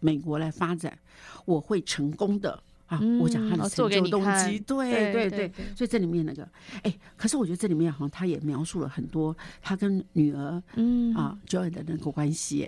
[0.00, 0.98] 美国来发展，
[1.44, 2.98] 我会成功的啊！
[3.02, 6.48] 嗯我讲他的成就动机，对对对所以这里面那个，
[6.82, 12.64] 哎，可是我觉得这里面好像他也描述了很多他跟女儿嗯啊 Joy 的那个关系，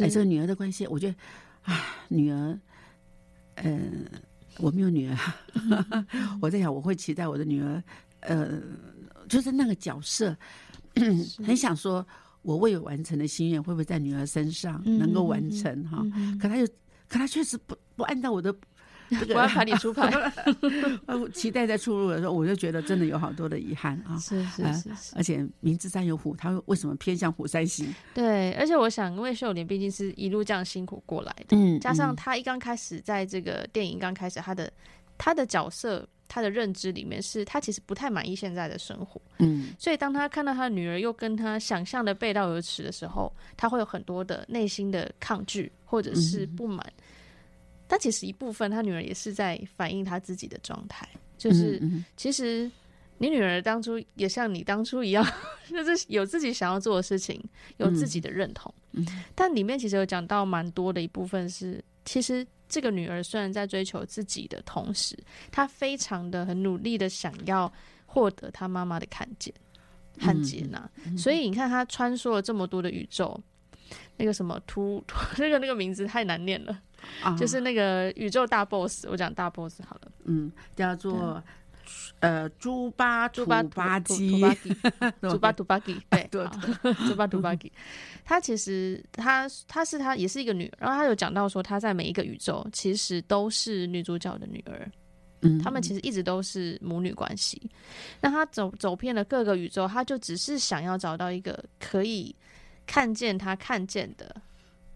[0.00, 1.14] 哎，这个女儿的关系，我觉得，
[1.72, 2.58] 啊，女儿，
[3.56, 3.80] 呃，
[4.58, 5.16] 我没有女儿，
[6.40, 7.82] 我在想我会期待我的女儿，
[8.20, 8.60] 呃，
[9.28, 10.36] 就是那个角色，
[11.44, 12.06] 很想说，
[12.42, 15.98] 我未有完成的心愿会不会在女儿身上嗯能够完嗯嗯成哈？
[16.14, 16.66] 嗯可他又，
[17.08, 18.54] 可他确实不不按照我的
[19.20, 20.10] 这个我要排你出牌，
[21.06, 24.18] 呃期待在出入的时候，我就觉得真的有好多的遗憾啊。
[24.18, 27.92] 是是是，而且明知山有虎，他为什么偏向虎山行？
[28.14, 34.72] 对，而且我想，因为秀莲毕竟是一路这样辛苦过来的，嗯加上他一刚开始在这个电影刚开始，他的
[35.16, 36.06] 他的角色。
[36.28, 46.84] 他的认知里面是他其实不太满意现在的生活，嗯所以当他看到他的女儿又跟他想象的背道而驰的时候，他会有很多的内心的抗拒或者是不满。
[47.88, 51.80] 但其实一部分他女儿也是在反映他自己的状态，就是
[52.16, 52.70] 其实
[53.18, 55.24] 你女儿当初也像你当初一样，
[55.70, 57.42] 就是有自己想要做的事情，
[57.76, 58.72] 有自己的认同。
[58.92, 65.16] 嗯但里面其实有讲到蛮多的一部分是，其实这个女儿虽然在追求自己的同时，
[65.52, 67.70] 她非常的很努力的想要
[68.06, 69.52] 获得她妈妈的看见
[70.18, 70.90] 和接纳。
[71.16, 73.38] 所以你看，她穿梭了这么多的宇宙。
[74.16, 76.76] 那个什么突突那个那个名字太难念了，
[77.22, 77.36] 啊。
[77.36, 81.42] 就是那个宇宙大 boss，我讲大 boss 好了，嗯，叫做
[82.20, 84.76] 呃猪八猪八土巴土基土，巴基，
[85.20, 86.28] 猪巴土巴基，对
[87.08, 87.72] 猪八土巴基。
[88.24, 94.90] 他其实他他是他也是一个女儿，然后他有讲到说他在每一个宇宙其实都是女主角的女儿，
[95.42, 95.60] 嗯。
[95.62, 97.70] 他们其实一直都是母女关系。
[98.20, 102.34] 那他走走遍了各个宇宙，他就只是想要找到一个可以
[102.84, 104.34] 看见他看见的、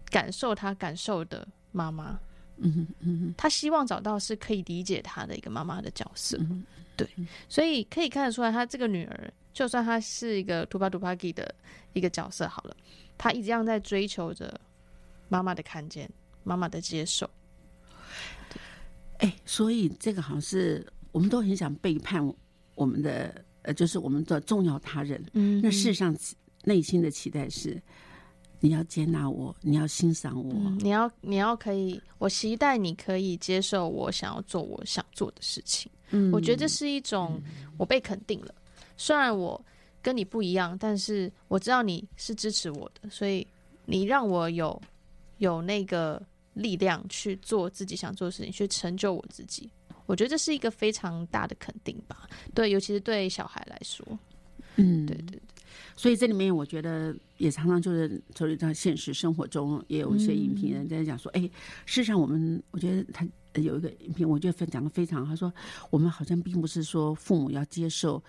[0.09, 2.19] 感受他感受的妈妈。
[2.63, 6.37] 嗯嗯他希望找到是可以理解他的一个妈妈的角色。
[6.39, 6.63] 嗯
[6.95, 7.07] 对，
[7.49, 11.55] 所以可以看得出来，他这个女儿，就算她是一个图巴图巴基的
[11.93, 12.75] 一个角色好了，
[13.17, 14.59] 她一样在追求着
[15.29, 16.07] 妈妈的看见、
[16.43, 17.27] 妈妈的接受。
[19.17, 22.21] 哎，所以这个好像是我们都很想背叛
[22.75, 25.23] 我们的呃，就是我们的重要他人。
[25.33, 26.15] 嗯那事实上
[26.65, 27.81] 内心的期待是，
[28.61, 30.53] 你要接纳我，你要欣赏我。
[30.53, 35.91] 嗯，你要你要可以，我期待你可以接受我想要做我想做的事情。
[36.11, 37.41] 嗯我觉得这是一种
[37.77, 38.53] 我被肯定了，
[38.97, 39.59] 虽然我
[40.01, 43.45] 跟你不一样，但是我知道你是支持我的，所以
[43.85, 44.79] 你让我有
[45.37, 46.21] 有那个
[46.53, 49.69] 力量去做自己想做的事情，去成就我自己。
[50.05, 54.05] 我觉得这是一个非常大的肯定吧，对，尤其是对小孩来说，
[54.75, 55.41] 嗯，对对对，
[56.01, 61.51] 所以这里面我觉得也常常就是就是在现实生活中也有一些影评人在讲说，哎、事
[61.85, 63.23] 实上我们我觉得他
[63.53, 65.53] 呃有一个影评，我觉得分讲的非常好，他说
[65.91, 68.23] 我们好像并不是说父母要接受。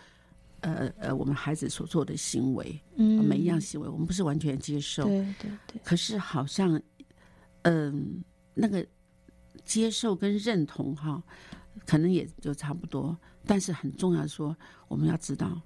[0.60, 5.02] 呃呃，我们孩子所做的行为，嗯每一样行为，我们不是完全接受。
[5.04, 6.80] 对对对，可是好像，
[7.62, 8.22] 嗯、
[8.54, 8.86] 那个
[9.64, 11.20] 接受跟认同哈，
[11.84, 13.16] 可能也就差不多。
[13.44, 14.56] 但是很重要的说，
[14.86, 15.60] 我们要知道，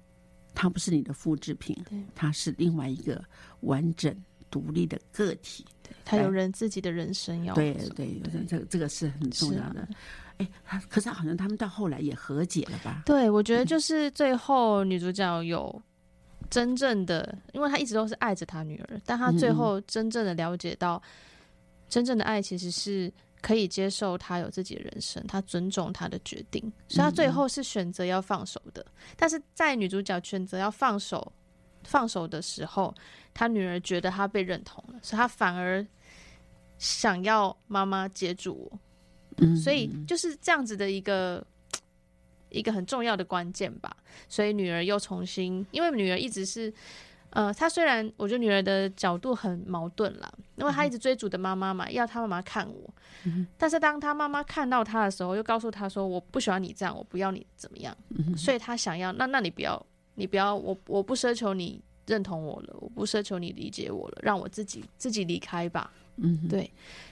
[0.59, 3.23] 它不是你的复制品对，它是另外一个
[3.59, 4.11] 完整
[4.49, 5.63] 独立的个体。
[6.03, 9.87] 他有人自己的人生要对走对，这这这个是很重要的。
[10.37, 13.03] 哎，他可是好像他们到后来也和解了吧？
[13.05, 15.79] 对，我觉得 就是最后女主角有
[16.49, 20.99] 真正的，因为她一直都是爱着她女儿，但她最后真正的了解到，
[21.87, 28.85] 真正的爱其实是可以接受他有自己的人生，他尊重他的决定，所以他最后是选择要放手的。
[29.15, 31.31] 但是在女主角选择要放手
[31.83, 32.93] 放手的时候，
[33.33, 35.85] 她女儿觉得她被认同了，所以她反而
[36.77, 38.79] 想要妈妈接住我。
[39.37, 41.45] 嗯，所以就是这样子的一个
[42.49, 43.95] 一个很重要的关键吧。
[44.27, 46.73] 所以女儿又重新，因为女儿一直是，
[47.37, 52.91] 呃，他虽然我觉得女儿的角度很矛盾啦，因为她一直追逐的妈妈嘛，要她妈妈看我，
[53.59, 57.95] 但是当她妈妈看到她的时候，又告诉她说我不喜欢你这样，我不要你怎么样，
[58.35, 59.79] 所以她想要，那那你不要，
[60.15, 65.93] 你不要，我我不奢求你认同我了，我不奢求你理解我了，让我自己自己离开吧。
[66.15, 66.67] 嗯，对，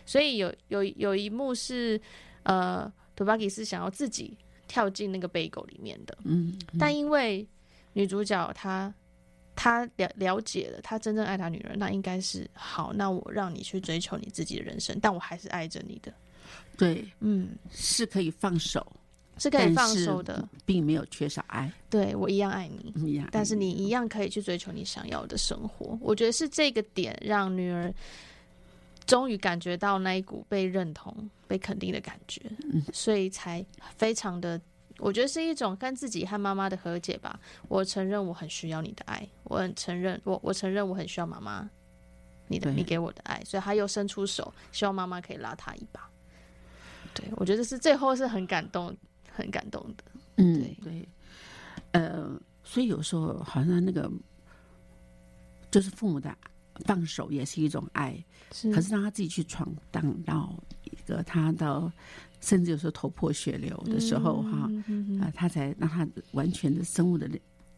[0.08, 2.02] 所以有有有一幕是，
[2.42, 4.36] 呃，土巴吉是想要自己
[4.68, 7.48] 跳进那个背狗里面的，嗯，但因为
[7.94, 8.92] 女主角她
[9.56, 16.14] 她了了解了，他真正爱他女儿，那应该是好，那我让你去追求你自己的人生，但我还是爱着你的，
[16.78, 18.86] 对，嗯，是可以放手，
[19.38, 23.28] 是可以放手的，并没有缺少爱对我一样爱你，一样。
[23.32, 25.98] 但是你一样可以去追求你想要的生活。
[26.02, 27.94] 我觉得是这个点让女儿
[29.06, 32.42] 终于感觉到那一股被认同、被肯定的感觉，
[32.92, 34.60] 所以才非常的，
[35.00, 37.40] 我觉得是一种跟自己和妈妈的和解吧。
[37.68, 41.70] 我承认我很需要你的爱，我很承认我我承认我很需要妈妈
[42.48, 46.10] 你的对你给我的爱，所以他又伸出手，希望妈妈可以拉他一把。
[47.14, 48.96] 对，我觉得是最后是很感动、
[49.32, 50.04] 很感动的。
[50.38, 51.10] 嗯对，对，
[51.92, 52.30] 呃，
[52.64, 54.12] 所以有时候好像那个
[55.72, 56.36] 就是父母的
[56.86, 58.22] 放手也是一种爱，
[58.52, 61.90] 是可是让他自己去闯荡到一个他到
[62.46, 67.28] 甚至有时候头破血流的时候哈，嗯嗯嗯啊、他才让他完全的生物的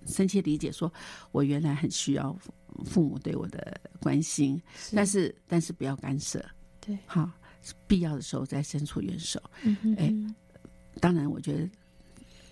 [0.06, 0.92] 深切理解，说
[1.32, 2.52] 我原来很需要父
[2.84, 4.62] 父母对我的关心，
[4.94, 6.44] 但是但是不要干涉，
[6.82, 7.34] 对，哈，
[7.88, 9.42] 必要的时候再伸出援手。
[9.64, 10.14] 嗯哼哎
[11.00, 11.70] 当然，我觉得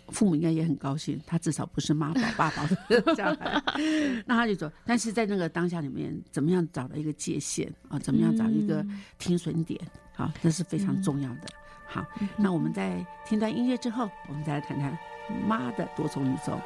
[0.10, 3.62] 父母应该也很高兴，他至少不是妈宝爸宝的 小孩，
[4.26, 4.72] 那他就说。
[4.86, 8.00] 但是在那个当下里面，怎么样找到一个界限啊？
[8.00, 8.86] 怎么样找一个
[9.18, 9.80] 停损点
[10.16, 10.34] 啊？
[10.42, 11.48] 这是非常重要的。
[11.86, 12.06] 好，
[12.36, 14.98] 那我们在听段音乐之后，我们再来谈谈
[15.48, 16.60] 妈的多重宇宙。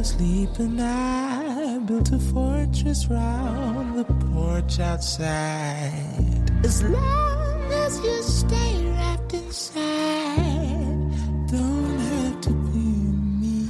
[0.00, 6.50] Were sleeping, I built a fortress round the porch outside.
[6.64, 11.10] As long as you stay wrapped inside,
[11.52, 12.88] don't have to be
[13.40, 13.66] me.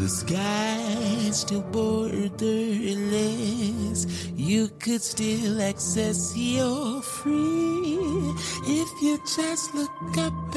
[0.00, 2.40] The sky's still borderless.
[4.34, 8.34] You could still access your free
[8.66, 10.47] if you just look up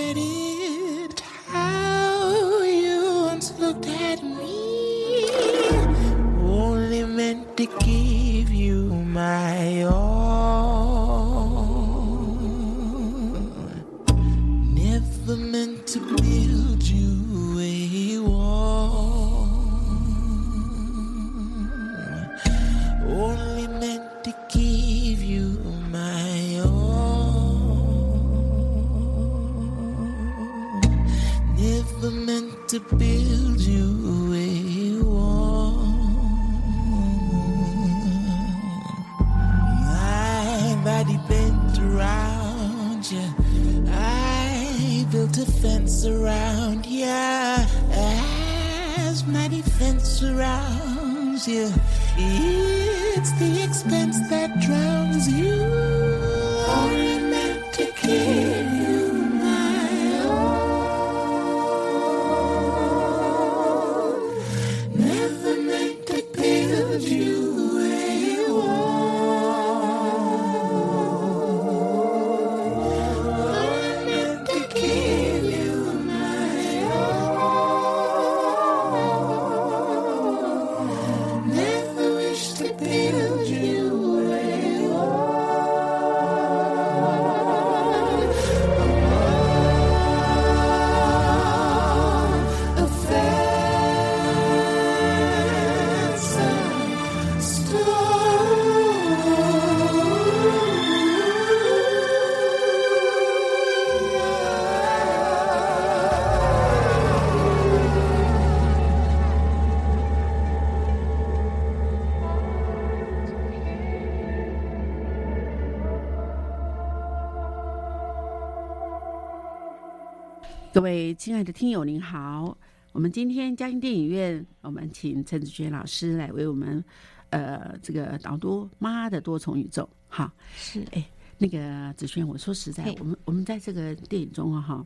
[120.73, 122.57] 各位亲爱的听友，您好。
[122.93, 126.81] 我们今天嘉音电影院，我们请陈子娟老师来为我们，
[127.29, 129.83] 呃，这个导读《妈的多重宇宙》。
[130.07, 131.05] 好，是哎，
[131.37, 134.85] 那个子轩，我说实在，我们我们在这个电影中啊，哈，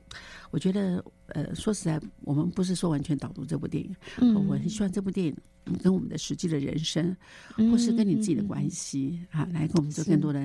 [0.50, 5.42] 我觉得，呃，说实在，我们不是说完全导读这部电影，嗯我很希望这部电影嗯
[5.82, 7.16] 跟我们的实际的人生，
[7.72, 10.40] 或是跟你自己的关系啊，来跟我们做更多的、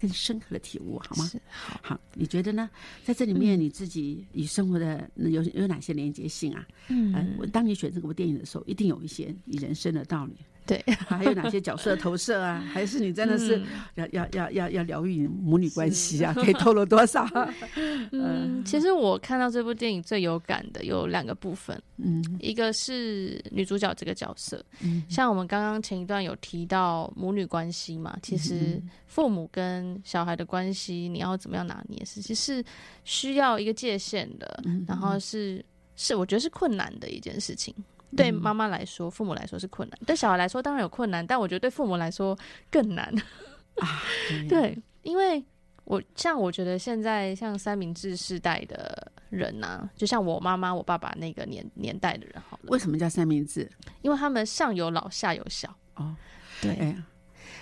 [0.00, 1.24] 更深刻的体悟，好吗？
[1.26, 1.40] 是
[1.82, 2.68] 好，你觉得呢？
[3.04, 6.66] 在这里面，你自己与生活的有有哪些连接性啊？
[6.88, 10.34] 嗯呃，我当你选这部电影的时候，一定有一些你人生的道理。
[10.66, 12.64] 对， 还有哪些角色投射啊？
[12.72, 13.66] 还是你真的是嗯。
[13.96, 16.32] 要、要要要要疗愈母女关系啊？
[16.34, 17.26] 可以透露多少？
[18.12, 22.22] 嗯，其实我看到这部电影最有感的有两个部分，嗯。
[22.40, 25.02] 一个是女主角这个角色，嗯。
[25.08, 32.64] 像我们刚刚前一段有提到母女关系嘛，其实父母跟小孩的关系，你要怎么样拿捏，其实是
[33.04, 35.64] 需要一个界限的，然后是
[35.96, 37.74] 是我觉得是困难的一件事情。
[38.16, 42.38] 对妈妈来说，父母来说是困难；对小孩来说当然有困难，但我觉得对父母来说
[42.70, 43.12] 更难。
[43.80, 45.42] 啊，对对，因为
[45.84, 53.70] 我像我觉得现在像三明治世代的人呐、就像我妈妈、我爸爸那个年年代的人好了，为什么叫三明治？
[54.02, 55.74] 因为他们上有老下有小。
[55.94, 56.14] 哦，
[56.60, 57.06] 对，哎呀，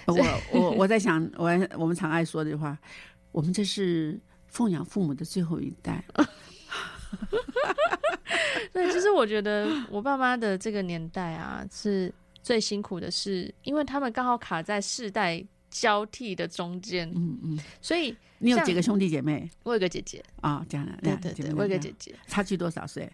[0.07, 0.15] 我
[0.53, 1.49] 我我在想，我
[1.79, 2.77] 我们常爱说的话，
[3.31, 6.05] 我们这是奉养父母的最后一代。
[8.73, 20.65] 对，就是我觉得我爸妈的这个年代啊，是最辛苦的是，因为他们刚好卡在世代交替的中间，嗯嗯，所以你有几个兄弟姐妹我有个姐姐，啊？
[20.69, 23.11] 这样的，对对对，我有个姐，姐，差距多少岁？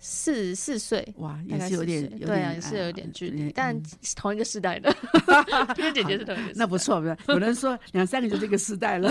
[0.00, 1.06] 四四岁。
[1.16, 4.94] 哇，也是有点对啊，也是有点距离，嗯但是同一个时代的，
[5.76, 6.52] 跟姐姐是同一个时代。
[6.54, 7.16] 那不错，不错？
[7.34, 9.08] 有人说 两三个就这个时代了。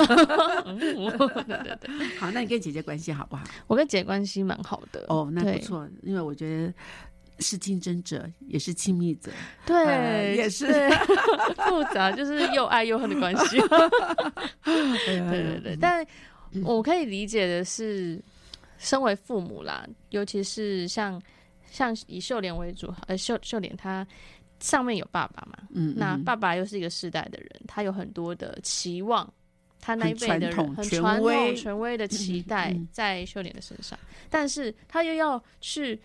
[0.65, 3.43] 嗯对对对， 好，那你跟姐姐关系好不好？
[3.67, 5.05] 我跟姐姐关系蛮好的。
[5.09, 6.73] 哦，那不错，因为我觉得
[7.39, 9.31] 是竞争者，也是亲密者。
[9.65, 10.65] 呃对，也是
[11.67, 13.57] 复杂，就是又爱又恨的关系。
[14.63, 16.05] 对对对对，但
[16.63, 18.19] 我可以理解的是，
[18.77, 21.21] 身为父母啦，尤其是像
[21.69, 24.05] 像以秀莲为主，呃，秀秀莲她
[24.59, 29.31] 上面有爸爸嘛，嗯，那嗯爸爸又是一个世代的人，他有很多的期望，
[29.79, 33.97] 他那一辈的人很传统权威的期待在秀莲的身上，
[34.29, 35.99] 但是他又要去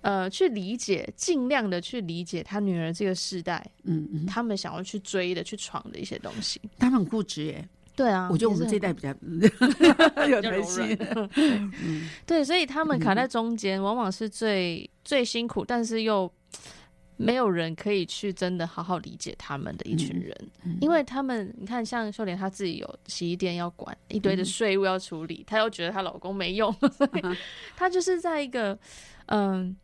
[0.00, 6.60] 呃去理解，尽量的去理解他女儿这个世代，嗯嗯，他们想要去追的、去闯的一些东西。
[6.78, 7.68] 他们很固执耶。
[8.00, 8.92] 对啊我觉得我们这一代。
[8.92, 9.08] 比较
[10.28, 10.98] 有比较柔弹性。
[12.26, 16.30] 对，所以他们嗯卡在中间，往往是最最辛苦，但是又
[17.16, 27.22] 没有人可以去真的好好理解他们的一群人，嗯因为他们，你看，像秀莲她自己有洗衣店要管，一堆嗯的税务要处理，她又觉得她老公没用， 所以
[27.76, 28.78] 她就是在一个
[29.26, 29.76] 嗯。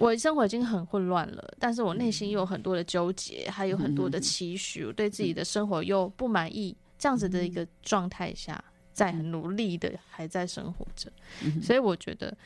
[0.00, 11.10] 我生活已经很混乱了，但是我内心又有很多的纠结，还有很多的期许，我对自己的生活又不满意，这样子的一个状态下，在很努力的还在生活着，
[11.62, 12.36] 所以我觉得，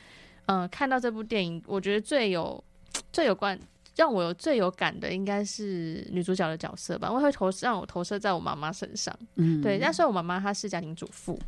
[0.46, 2.62] 呃，看到这部电影，我觉得最有
[3.12, 3.58] 最有关
[3.96, 9.16] 让我有最有感的，应该是女主角的角色吧，我会投让我投射在我妈妈身上。
[9.36, 11.38] 嗯，对，但是我妈妈她是家庭主妇，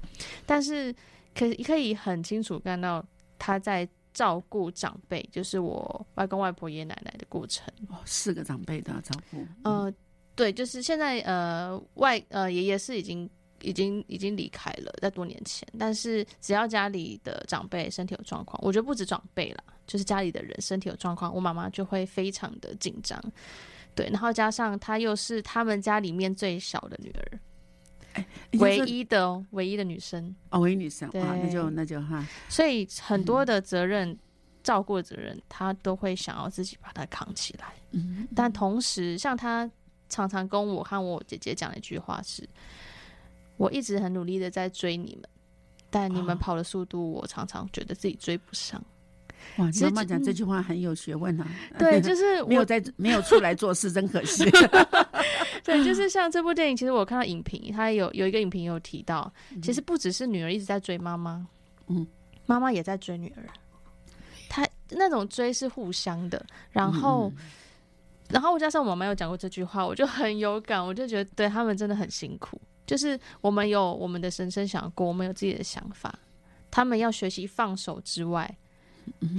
[0.46, 0.92] 但是
[1.34, 3.04] 可可以很清楚看到
[3.38, 7.66] 她在照顾长辈，就是我外公外婆、爷爷奶奶的过程。
[7.88, 9.44] 哦四个长辈都要照顾。
[9.64, 9.92] 呃，
[10.36, 13.28] 对，就是现在呃外呃爷爷是已经
[13.62, 15.66] 已经已经离开了，在多年前。
[15.78, 23.20] 但是只要家里的长辈身体有状况，我觉得不止长辈啦，就是家里的人身体有状况，我妈妈就会非常的紧张。
[23.94, 27.38] 对，然后加上她又是他们家里面最小的女儿，
[28.58, 34.18] 唯一的哦，唯一的女生，哦，唯一女生对啊，那就那就哈，所以很多的责任、
[34.64, 37.72] 照顾的责任，她都会想要自己把它扛起来。
[37.92, 39.70] 嗯但同时，像他
[40.14, 42.48] 常常跟我和我姐姐讲的一句话是：
[43.56, 45.28] 我一直很努力的在追你们，
[45.90, 48.80] 但你们哦跑的速度，我常常觉得自己追不上。
[49.56, 51.46] 哇，妈妈讲这句话很有学问啊。
[51.76, 54.48] 对，就是我， 没有在没有出来做事，真可惜。
[55.64, 61.44] 对，就是像这部电影，其实我看到影评，它有有一个影评有提到，其实不只是女儿一直在追妈妈，
[61.88, 62.06] 嗯，
[62.46, 63.42] 妈妈也在追女儿，
[64.48, 67.32] 她那种追是互相的，然后。
[68.30, 72.60] 然后加上我妈妈有讲过这句话，我就很有感，我就觉得对他们真的很辛苦。
[72.86, 76.18] 就是我们有我们的人生想过，我们有自己的想法，
[76.70, 78.58] 他们要学习放手之外，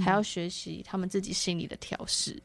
[0.04, 2.40] 还要学习他们自己心里的调试。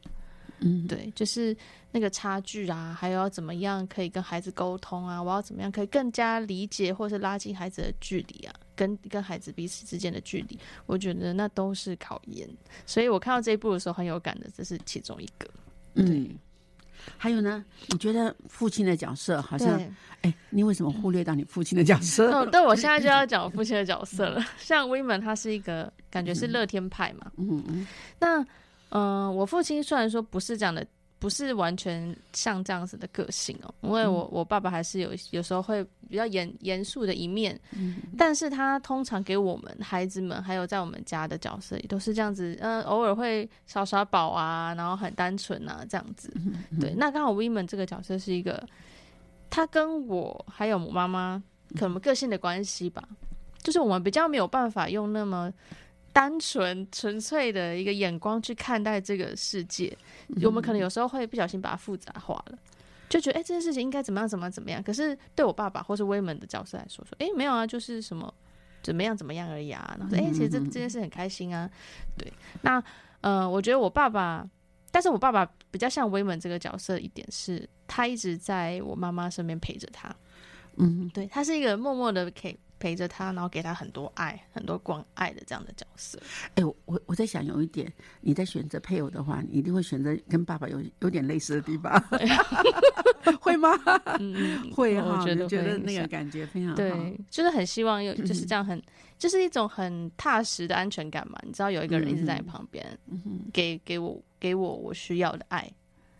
[0.64, 1.56] 嗯，对，就是
[1.90, 12.48] 那个差距啊，还有要怎么样可以跟孩子沟通啊，我要怎么样可以更加理解或是拉近孩子的距离啊，跟跟孩子彼此之间的距离，我觉得那都是考验。
[12.86, 15.50] 所以我看到这一部的时候很有感的，这是其中一个。
[15.94, 16.28] 嗯。
[17.18, 17.64] 还有呢？
[17.88, 19.76] 你觉得父亲的角色好像？
[19.76, 19.90] 对，
[20.22, 22.30] 哎，你为什么忽略到你父亲的角色？
[22.30, 24.40] 哦，对，我现在就要 讲我父亲的角色了。
[24.56, 27.30] 像威门，他是一个感觉是乐天派嘛。
[27.38, 27.86] 嗯嗯
[28.20, 28.40] 那
[28.90, 30.86] 嗯、呃我父亲虽然说不是这样的，
[31.22, 38.02] 不是完全像这样子的个性哦，因为我我爸爸还是有有时候会比较严严肃的一面，嗯。
[38.18, 46.32] 但是他通常给我们孩子们，还有在我们家的角色也都是这样子，嗯、偶尔会耍耍宝啊，然后很单纯啊这样子。
[46.34, 48.60] 嗯对，那刚好 Women 这个角色是一个，
[49.48, 51.40] 他跟我还有我妈妈
[51.78, 53.08] 可能个性的关系吧，
[53.62, 55.52] 就是我们比较没有办法用那么
[56.12, 59.96] 单纯纯粹的一个眼光去看待这个世界，
[60.42, 62.58] 我们可能有时候会不小心把它复杂化了。
[63.08, 64.82] 就觉得哎、这件事情应该怎么样怎么样怎么样。
[64.82, 68.32] 可是对我爸爸或是威门的角色来说，说哎、没有啊，就是什么
[68.82, 69.94] 怎么样怎么样而已啊。
[69.98, 71.70] 然后说哎、其实这这件事很开心啊。
[72.16, 72.32] 对，
[72.62, 72.82] 那
[73.20, 74.48] 呃，我觉得我爸爸，
[74.90, 80.14] 但是我爸爸比较像威门这个角色一点是，他一直在我妈妈身边陪着他。
[80.78, 86.18] 嗯，对他是一个默默的陪陪着他，然后给他很多爱、很多关爱的这样的角色。
[86.56, 91.92] 哎，我我我在想有一点，你在选择配偶的话，你一定会选择跟爸爸有 有点类似的地方，
[93.40, 93.70] 会吗？
[94.18, 94.34] 嗯
[94.66, 96.74] 嗯，会哈，我觉得觉得那个感觉非常好。
[96.74, 98.82] 对，就是很希望有就是这样很，
[99.16, 101.38] 就是一种很踏实的安全感嘛。
[101.44, 102.84] 你知道有一个人一直在你旁边，
[103.52, 105.70] 给给我给我我需要的爱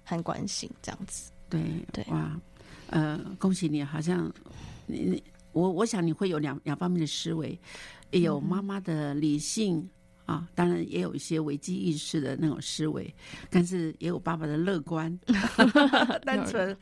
[0.04, 1.32] 和关心，这样子。
[1.50, 1.60] 对
[1.92, 2.40] 对哇，
[2.90, 4.32] 呃，恭喜你，好像
[4.86, 5.22] 你你
[5.52, 7.58] 我我想你会有两两方面的思维，
[8.10, 9.88] 也有嗯妈妈的理性。
[10.24, 13.12] 啊，当然也有一些危机意识的那种思维，
[13.50, 15.18] 但是也有爸爸的乐观、
[16.24, 16.74] 单纯，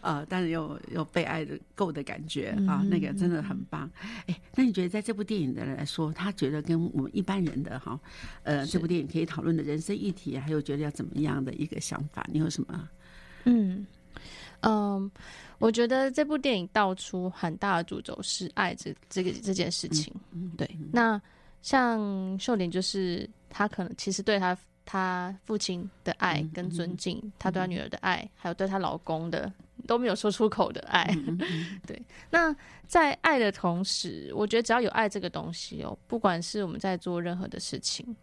[0.00, 3.90] 啊，当然有有被爱的够的感觉啊，嗯那个真的很棒。
[4.26, 8.00] 哎，那你觉得在这部电影的人来说，他觉得跟我们一般人的哈，
[8.44, 12.88] 呃，这部电影可以讨论的人生议题，还有觉得要怎么样的一个想法，你有什么？
[13.46, 13.84] 嗯
[14.64, 15.10] 嗯，
[15.58, 20.12] 我觉得这部电影道出很大的主轴是爱这这个这件事情。
[20.56, 21.20] 对，那
[21.62, 29.52] 像秀莲就是她可能其实对她她父亲的爱跟尊敬，她对她女儿的爱，还有对她老公的
[29.86, 31.04] 都没有说出口的爱。
[31.86, 32.54] 对，那
[32.86, 38.14] 在爱的同时，我觉得只要有爱这个东西哦，不管是我们在做任何的事情，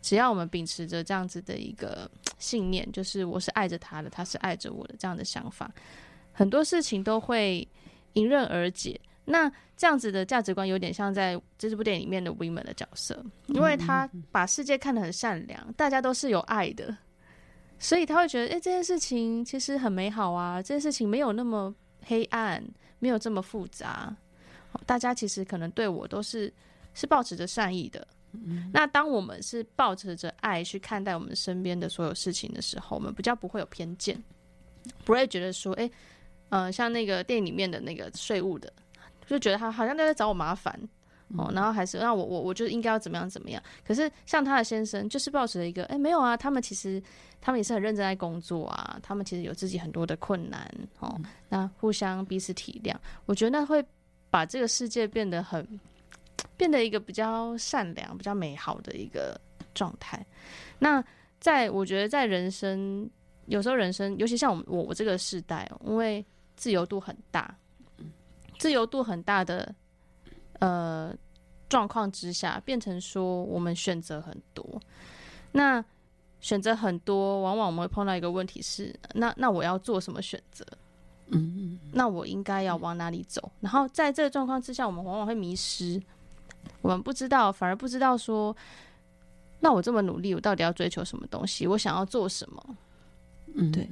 [0.00, 5.70] 只要我们秉持着这样子的一个信念，就是我是爱着他的，他是爱着我的这样的想法，
[6.32, 7.66] 很多事情都会
[8.14, 9.00] 迎刃而解。
[9.24, 16.96] 那这样子的价值观有点像在这部电影里面的 women 的角色，因为他把世界看得很善良，大家都是有爱的，
[17.82, 21.74] 所以他会觉得，哎、这件事情其实很美好啊，这件事情没有那么
[22.04, 22.62] 黑暗，
[23.00, 24.14] 没有这么复杂，
[24.70, 26.50] 哦大家其实可能对我都是
[26.94, 28.06] 是保持着善意的。
[28.72, 34.16] 那当我们是抱持着爱去看待我们身边的所有事情的时候，我们比较不会有偏见，
[35.04, 35.90] 不会觉得说，哎、
[36.50, 38.72] 呃，像那个电影里面的那个税务的，
[39.26, 40.80] 就觉得他好像都在找我麻烦。
[41.36, 43.62] 哦，然后还是那我我我就应该要怎么样怎么样。
[43.86, 47.02] 可是像他的先生，就是抱持了一个，哎，没有啊，他们其实
[47.40, 50.70] 他们也是很认真在工作啊，他们其实有自己很多的困难
[51.00, 51.18] 哦，
[51.48, 52.94] 那互相彼此体谅，
[53.26, 53.84] 我觉得那会
[54.30, 55.66] 把这个世界变得很
[56.56, 59.40] 变得一个比较善良、比较美好的一个
[59.74, 60.24] 状态。
[60.78, 61.02] 那
[61.40, 63.08] 在我觉得在人生
[63.46, 66.24] 有时候人生，尤其像我们我我这个世代哦，因为
[66.56, 67.54] 自由度很大，
[68.58, 69.74] 自由度很大的
[70.62, 71.12] 呃
[71.68, 74.80] 状况之下，变成说我们选择很多。
[75.50, 75.84] 那
[76.40, 80.64] 选择很多，往往我们会碰到一个问题是，那那我要做什么选择？
[81.34, 83.50] 嗯那我应该要往哪里走？
[83.60, 86.00] 然后在这个状况之下，我们往往会迷失，
[86.80, 88.54] 我们不知道，反而不知道说，
[89.60, 91.66] 那我这么努力，我到底要追求什么东西？
[91.66, 92.76] 我想要做什么？
[93.54, 93.88] 嗯，对。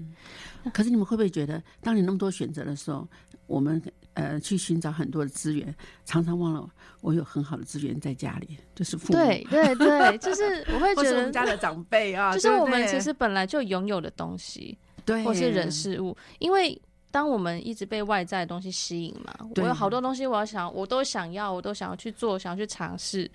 [0.72, 3.06] 可是你们会不会觉得，当你那么多选择的时候，
[3.46, 3.80] 我们
[4.14, 6.68] 呃去寻找很多的资源，常常忘了
[7.00, 16.80] 我有很好的资源在家里，就是父母，对对对， 就是我会觉得，家的长辈啊，就是我们其实本来就拥有的东西，对，或是人事物，因为。
[17.12, 23.28] 当我们一直被外在的东西吸引嘛，我有好多东西，我要想，我都想要，我都想要去做，想要去尝试。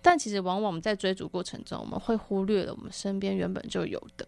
[0.00, 4.24] 但其实往往我们在追逐过程中，我们会忽略了我们身边原本就有的，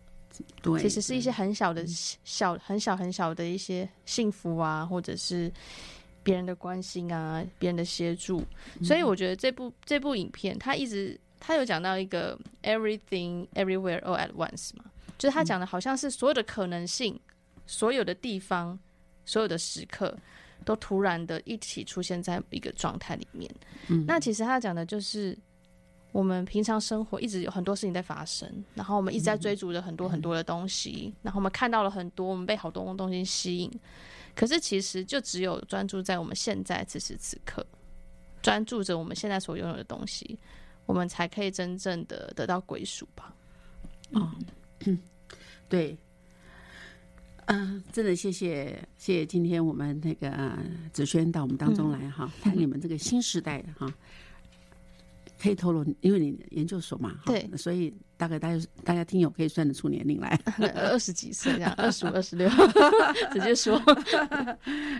[0.63, 5.53] 对，其实是一些很小的小、很小、很小的一些幸福啊，或者是
[6.23, 8.43] 别人的关心啊，别人的协助。
[8.83, 14.85] 所以我觉得这部这部影片，它一直它有讲到一个 everything everywhere all at once 嘛，
[15.19, 17.19] 就是他讲的好像是所有的可能性、
[17.67, 18.79] 所有的地方、
[19.25, 20.17] 所有的时刻，
[20.65, 23.51] 都突然的一起出现在一个状态里面。
[23.89, 25.37] 嗯那其实他讲的就是。
[26.15, 33.69] 我们平常生活一直有很多事情在发生，然后我们一直在追逐着很多很多的东西，然后我们看到了很多，我们被好多东西吸引。
[34.33, 37.67] 可是其实就只有专注在我们现在此时此刻，
[38.41, 40.39] 专注着我们现在所拥有的东西，
[40.87, 43.35] 我们才可以真正的得到归属吧。
[44.13, 44.31] 哦，
[45.69, 45.99] 对，
[47.47, 50.57] 嗯、真的谢谢谢谢今天我们那个呃
[50.93, 53.93] 子轩到我们当中来哈，谈你们这个新时代的哈。
[55.45, 60.41] 可以透露，因为你研究所嘛，哈对所以大概大家大家听友可以算得出年龄来。
[60.75, 62.49] 二十几岁这样， 二十五、二十六，
[63.31, 63.79] 直接说。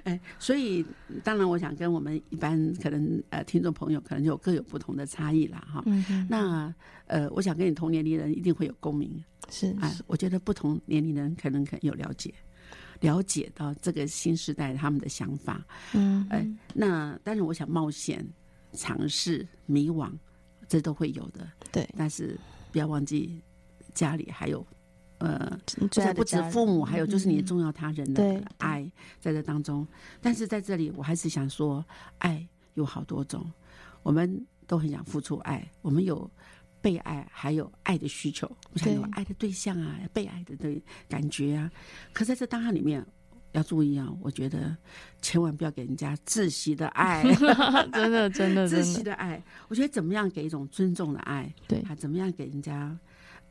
[0.05, 0.85] 哎，所以
[1.23, 5.83] 当然，我想跟我们一般可能呃听众朋友可能有各有不同的差异啦，哈。
[5.87, 6.75] 嗯，那
[7.07, 9.25] 呃，我想跟你同年龄人一定会有共鸣。
[9.49, 12.35] 是哎，我觉得不同年龄人可能可有了解，
[13.01, 15.65] 了解到这个新时代他们的想法。
[15.95, 18.27] 嗯，哎，那当然，我想冒险、
[18.73, 20.11] 尝试、迷惘，
[20.69, 21.49] 这都会有的。
[21.73, 22.39] 对，但是
[22.73, 23.43] 不要忘记
[23.95, 24.67] 家里还有。
[25.19, 28.91] 呃，你最爱的不止父母，还有就是你嗯重要他人对的爱
[29.21, 29.87] 在这当中。
[30.21, 31.83] 但是在这里，我还是想说，
[32.19, 33.51] 爱有好多种，
[34.03, 36.29] 我们都很想付出爱，我们有
[36.83, 41.71] 被爱，还有爱的需求，我想有爱的对象啊，被爱的对感觉啊。
[42.13, 43.07] 可在这当下里面，
[43.55, 44.77] 要注意啊，我觉得
[45.21, 47.25] 千万不要给人家窒息的爱，
[47.93, 49.43] 真的真的 窒，息的爱。
[49.69, 51.81] 我觉得怎么样给一种尊重的爱，对。
[51.89, 52.97] 啊，怎么样给人家。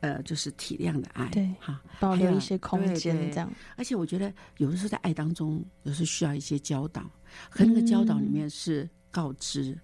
[0.00, 3.50] 呃，就是体谅的爱，对哈，保留一些空间这样。
[3.74, 7.10] 而且我觉得有的时候在爱当中，有时候需要一些教导，
[7.48, 9.78] 可那个教导里面是告知，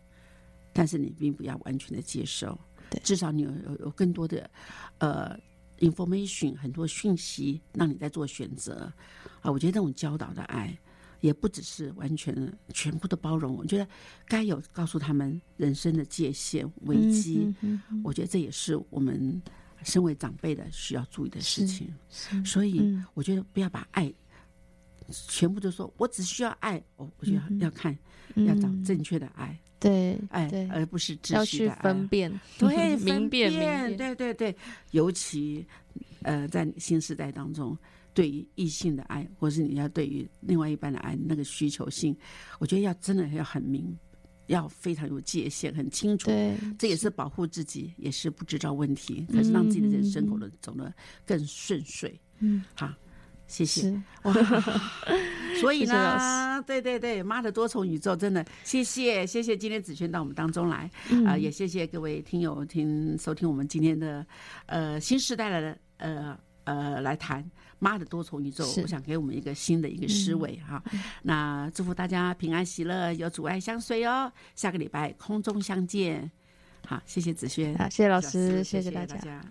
[0.75, 2.59] 但是你并不要完全的接受，
[2.91, 3.01] 对。
[3.03, 4.51] 至少你有有有更多的
[4.99, 5.35] 呃
[5.81, 8.93] information，很多讯息让你在做选择
[9.43, 9.51] 啊。
[9.51, 10.78] 我觉得这种教导的爱。
[11.20, 13.87] 也不只是完全全部的包容，我觉得
[14.26, 17.55] 该有告诉他们人生的界限、危机。
[18.03, 19.43] 我觉得这也是我们
[19.85, 21.95] 身为长辈的需要注意的事情。
[22.43, 24.11] 所以嗯我觉得不要把爱
[25.28, 27.93] 全部都说我只需要爱，我我觉得要看
[28.37, 34.57] 要找嗯正确的爱，对爱，而不是要去秩序的爱 分辨，对明分辨明辨，辨，对对对，
[34.93, 35.66] 尤其
[36.22, 37.76] 呃在新时代当中。
[38.12, 42.14] 对于异性的爱，或是你要对于另外一半的爱，那个需求性，
[42.59, 43.97] 我觉得要真的要很明，
[44.49, 46.26] 要非常有界限，很清楚。
[46.26, 50.93] 对，这也是保护自己，也是不制造问题，可是让自己的人生走得走得
[51.24, 52.12] 更顺遂。
[52.41, 52.93] 嗯，好，
[53.51, 54.03] 谢谢。
[55.61, 64.24] 所以谢谢老呢，对对对，妈的多重宇宙，真的谢谢谢谢今天子轩到我们当中来嗯啊、也谢谢各位听友听收听我们今天的
[64.66, 67.44] 呃新时代的呃呃来谈
[67.78, 70.82] 妈的多重宇宙，我想给我们一个新的一个思维哈。
[71.22, 74.32] 那祝福大家平安喜乐，有阻碍相随哦。
[74.55, 76.30] 下个礼拜空中相见。
[76.86, 79.42] 好，谢谢子轩，好谢谢老师谢谢谢大家。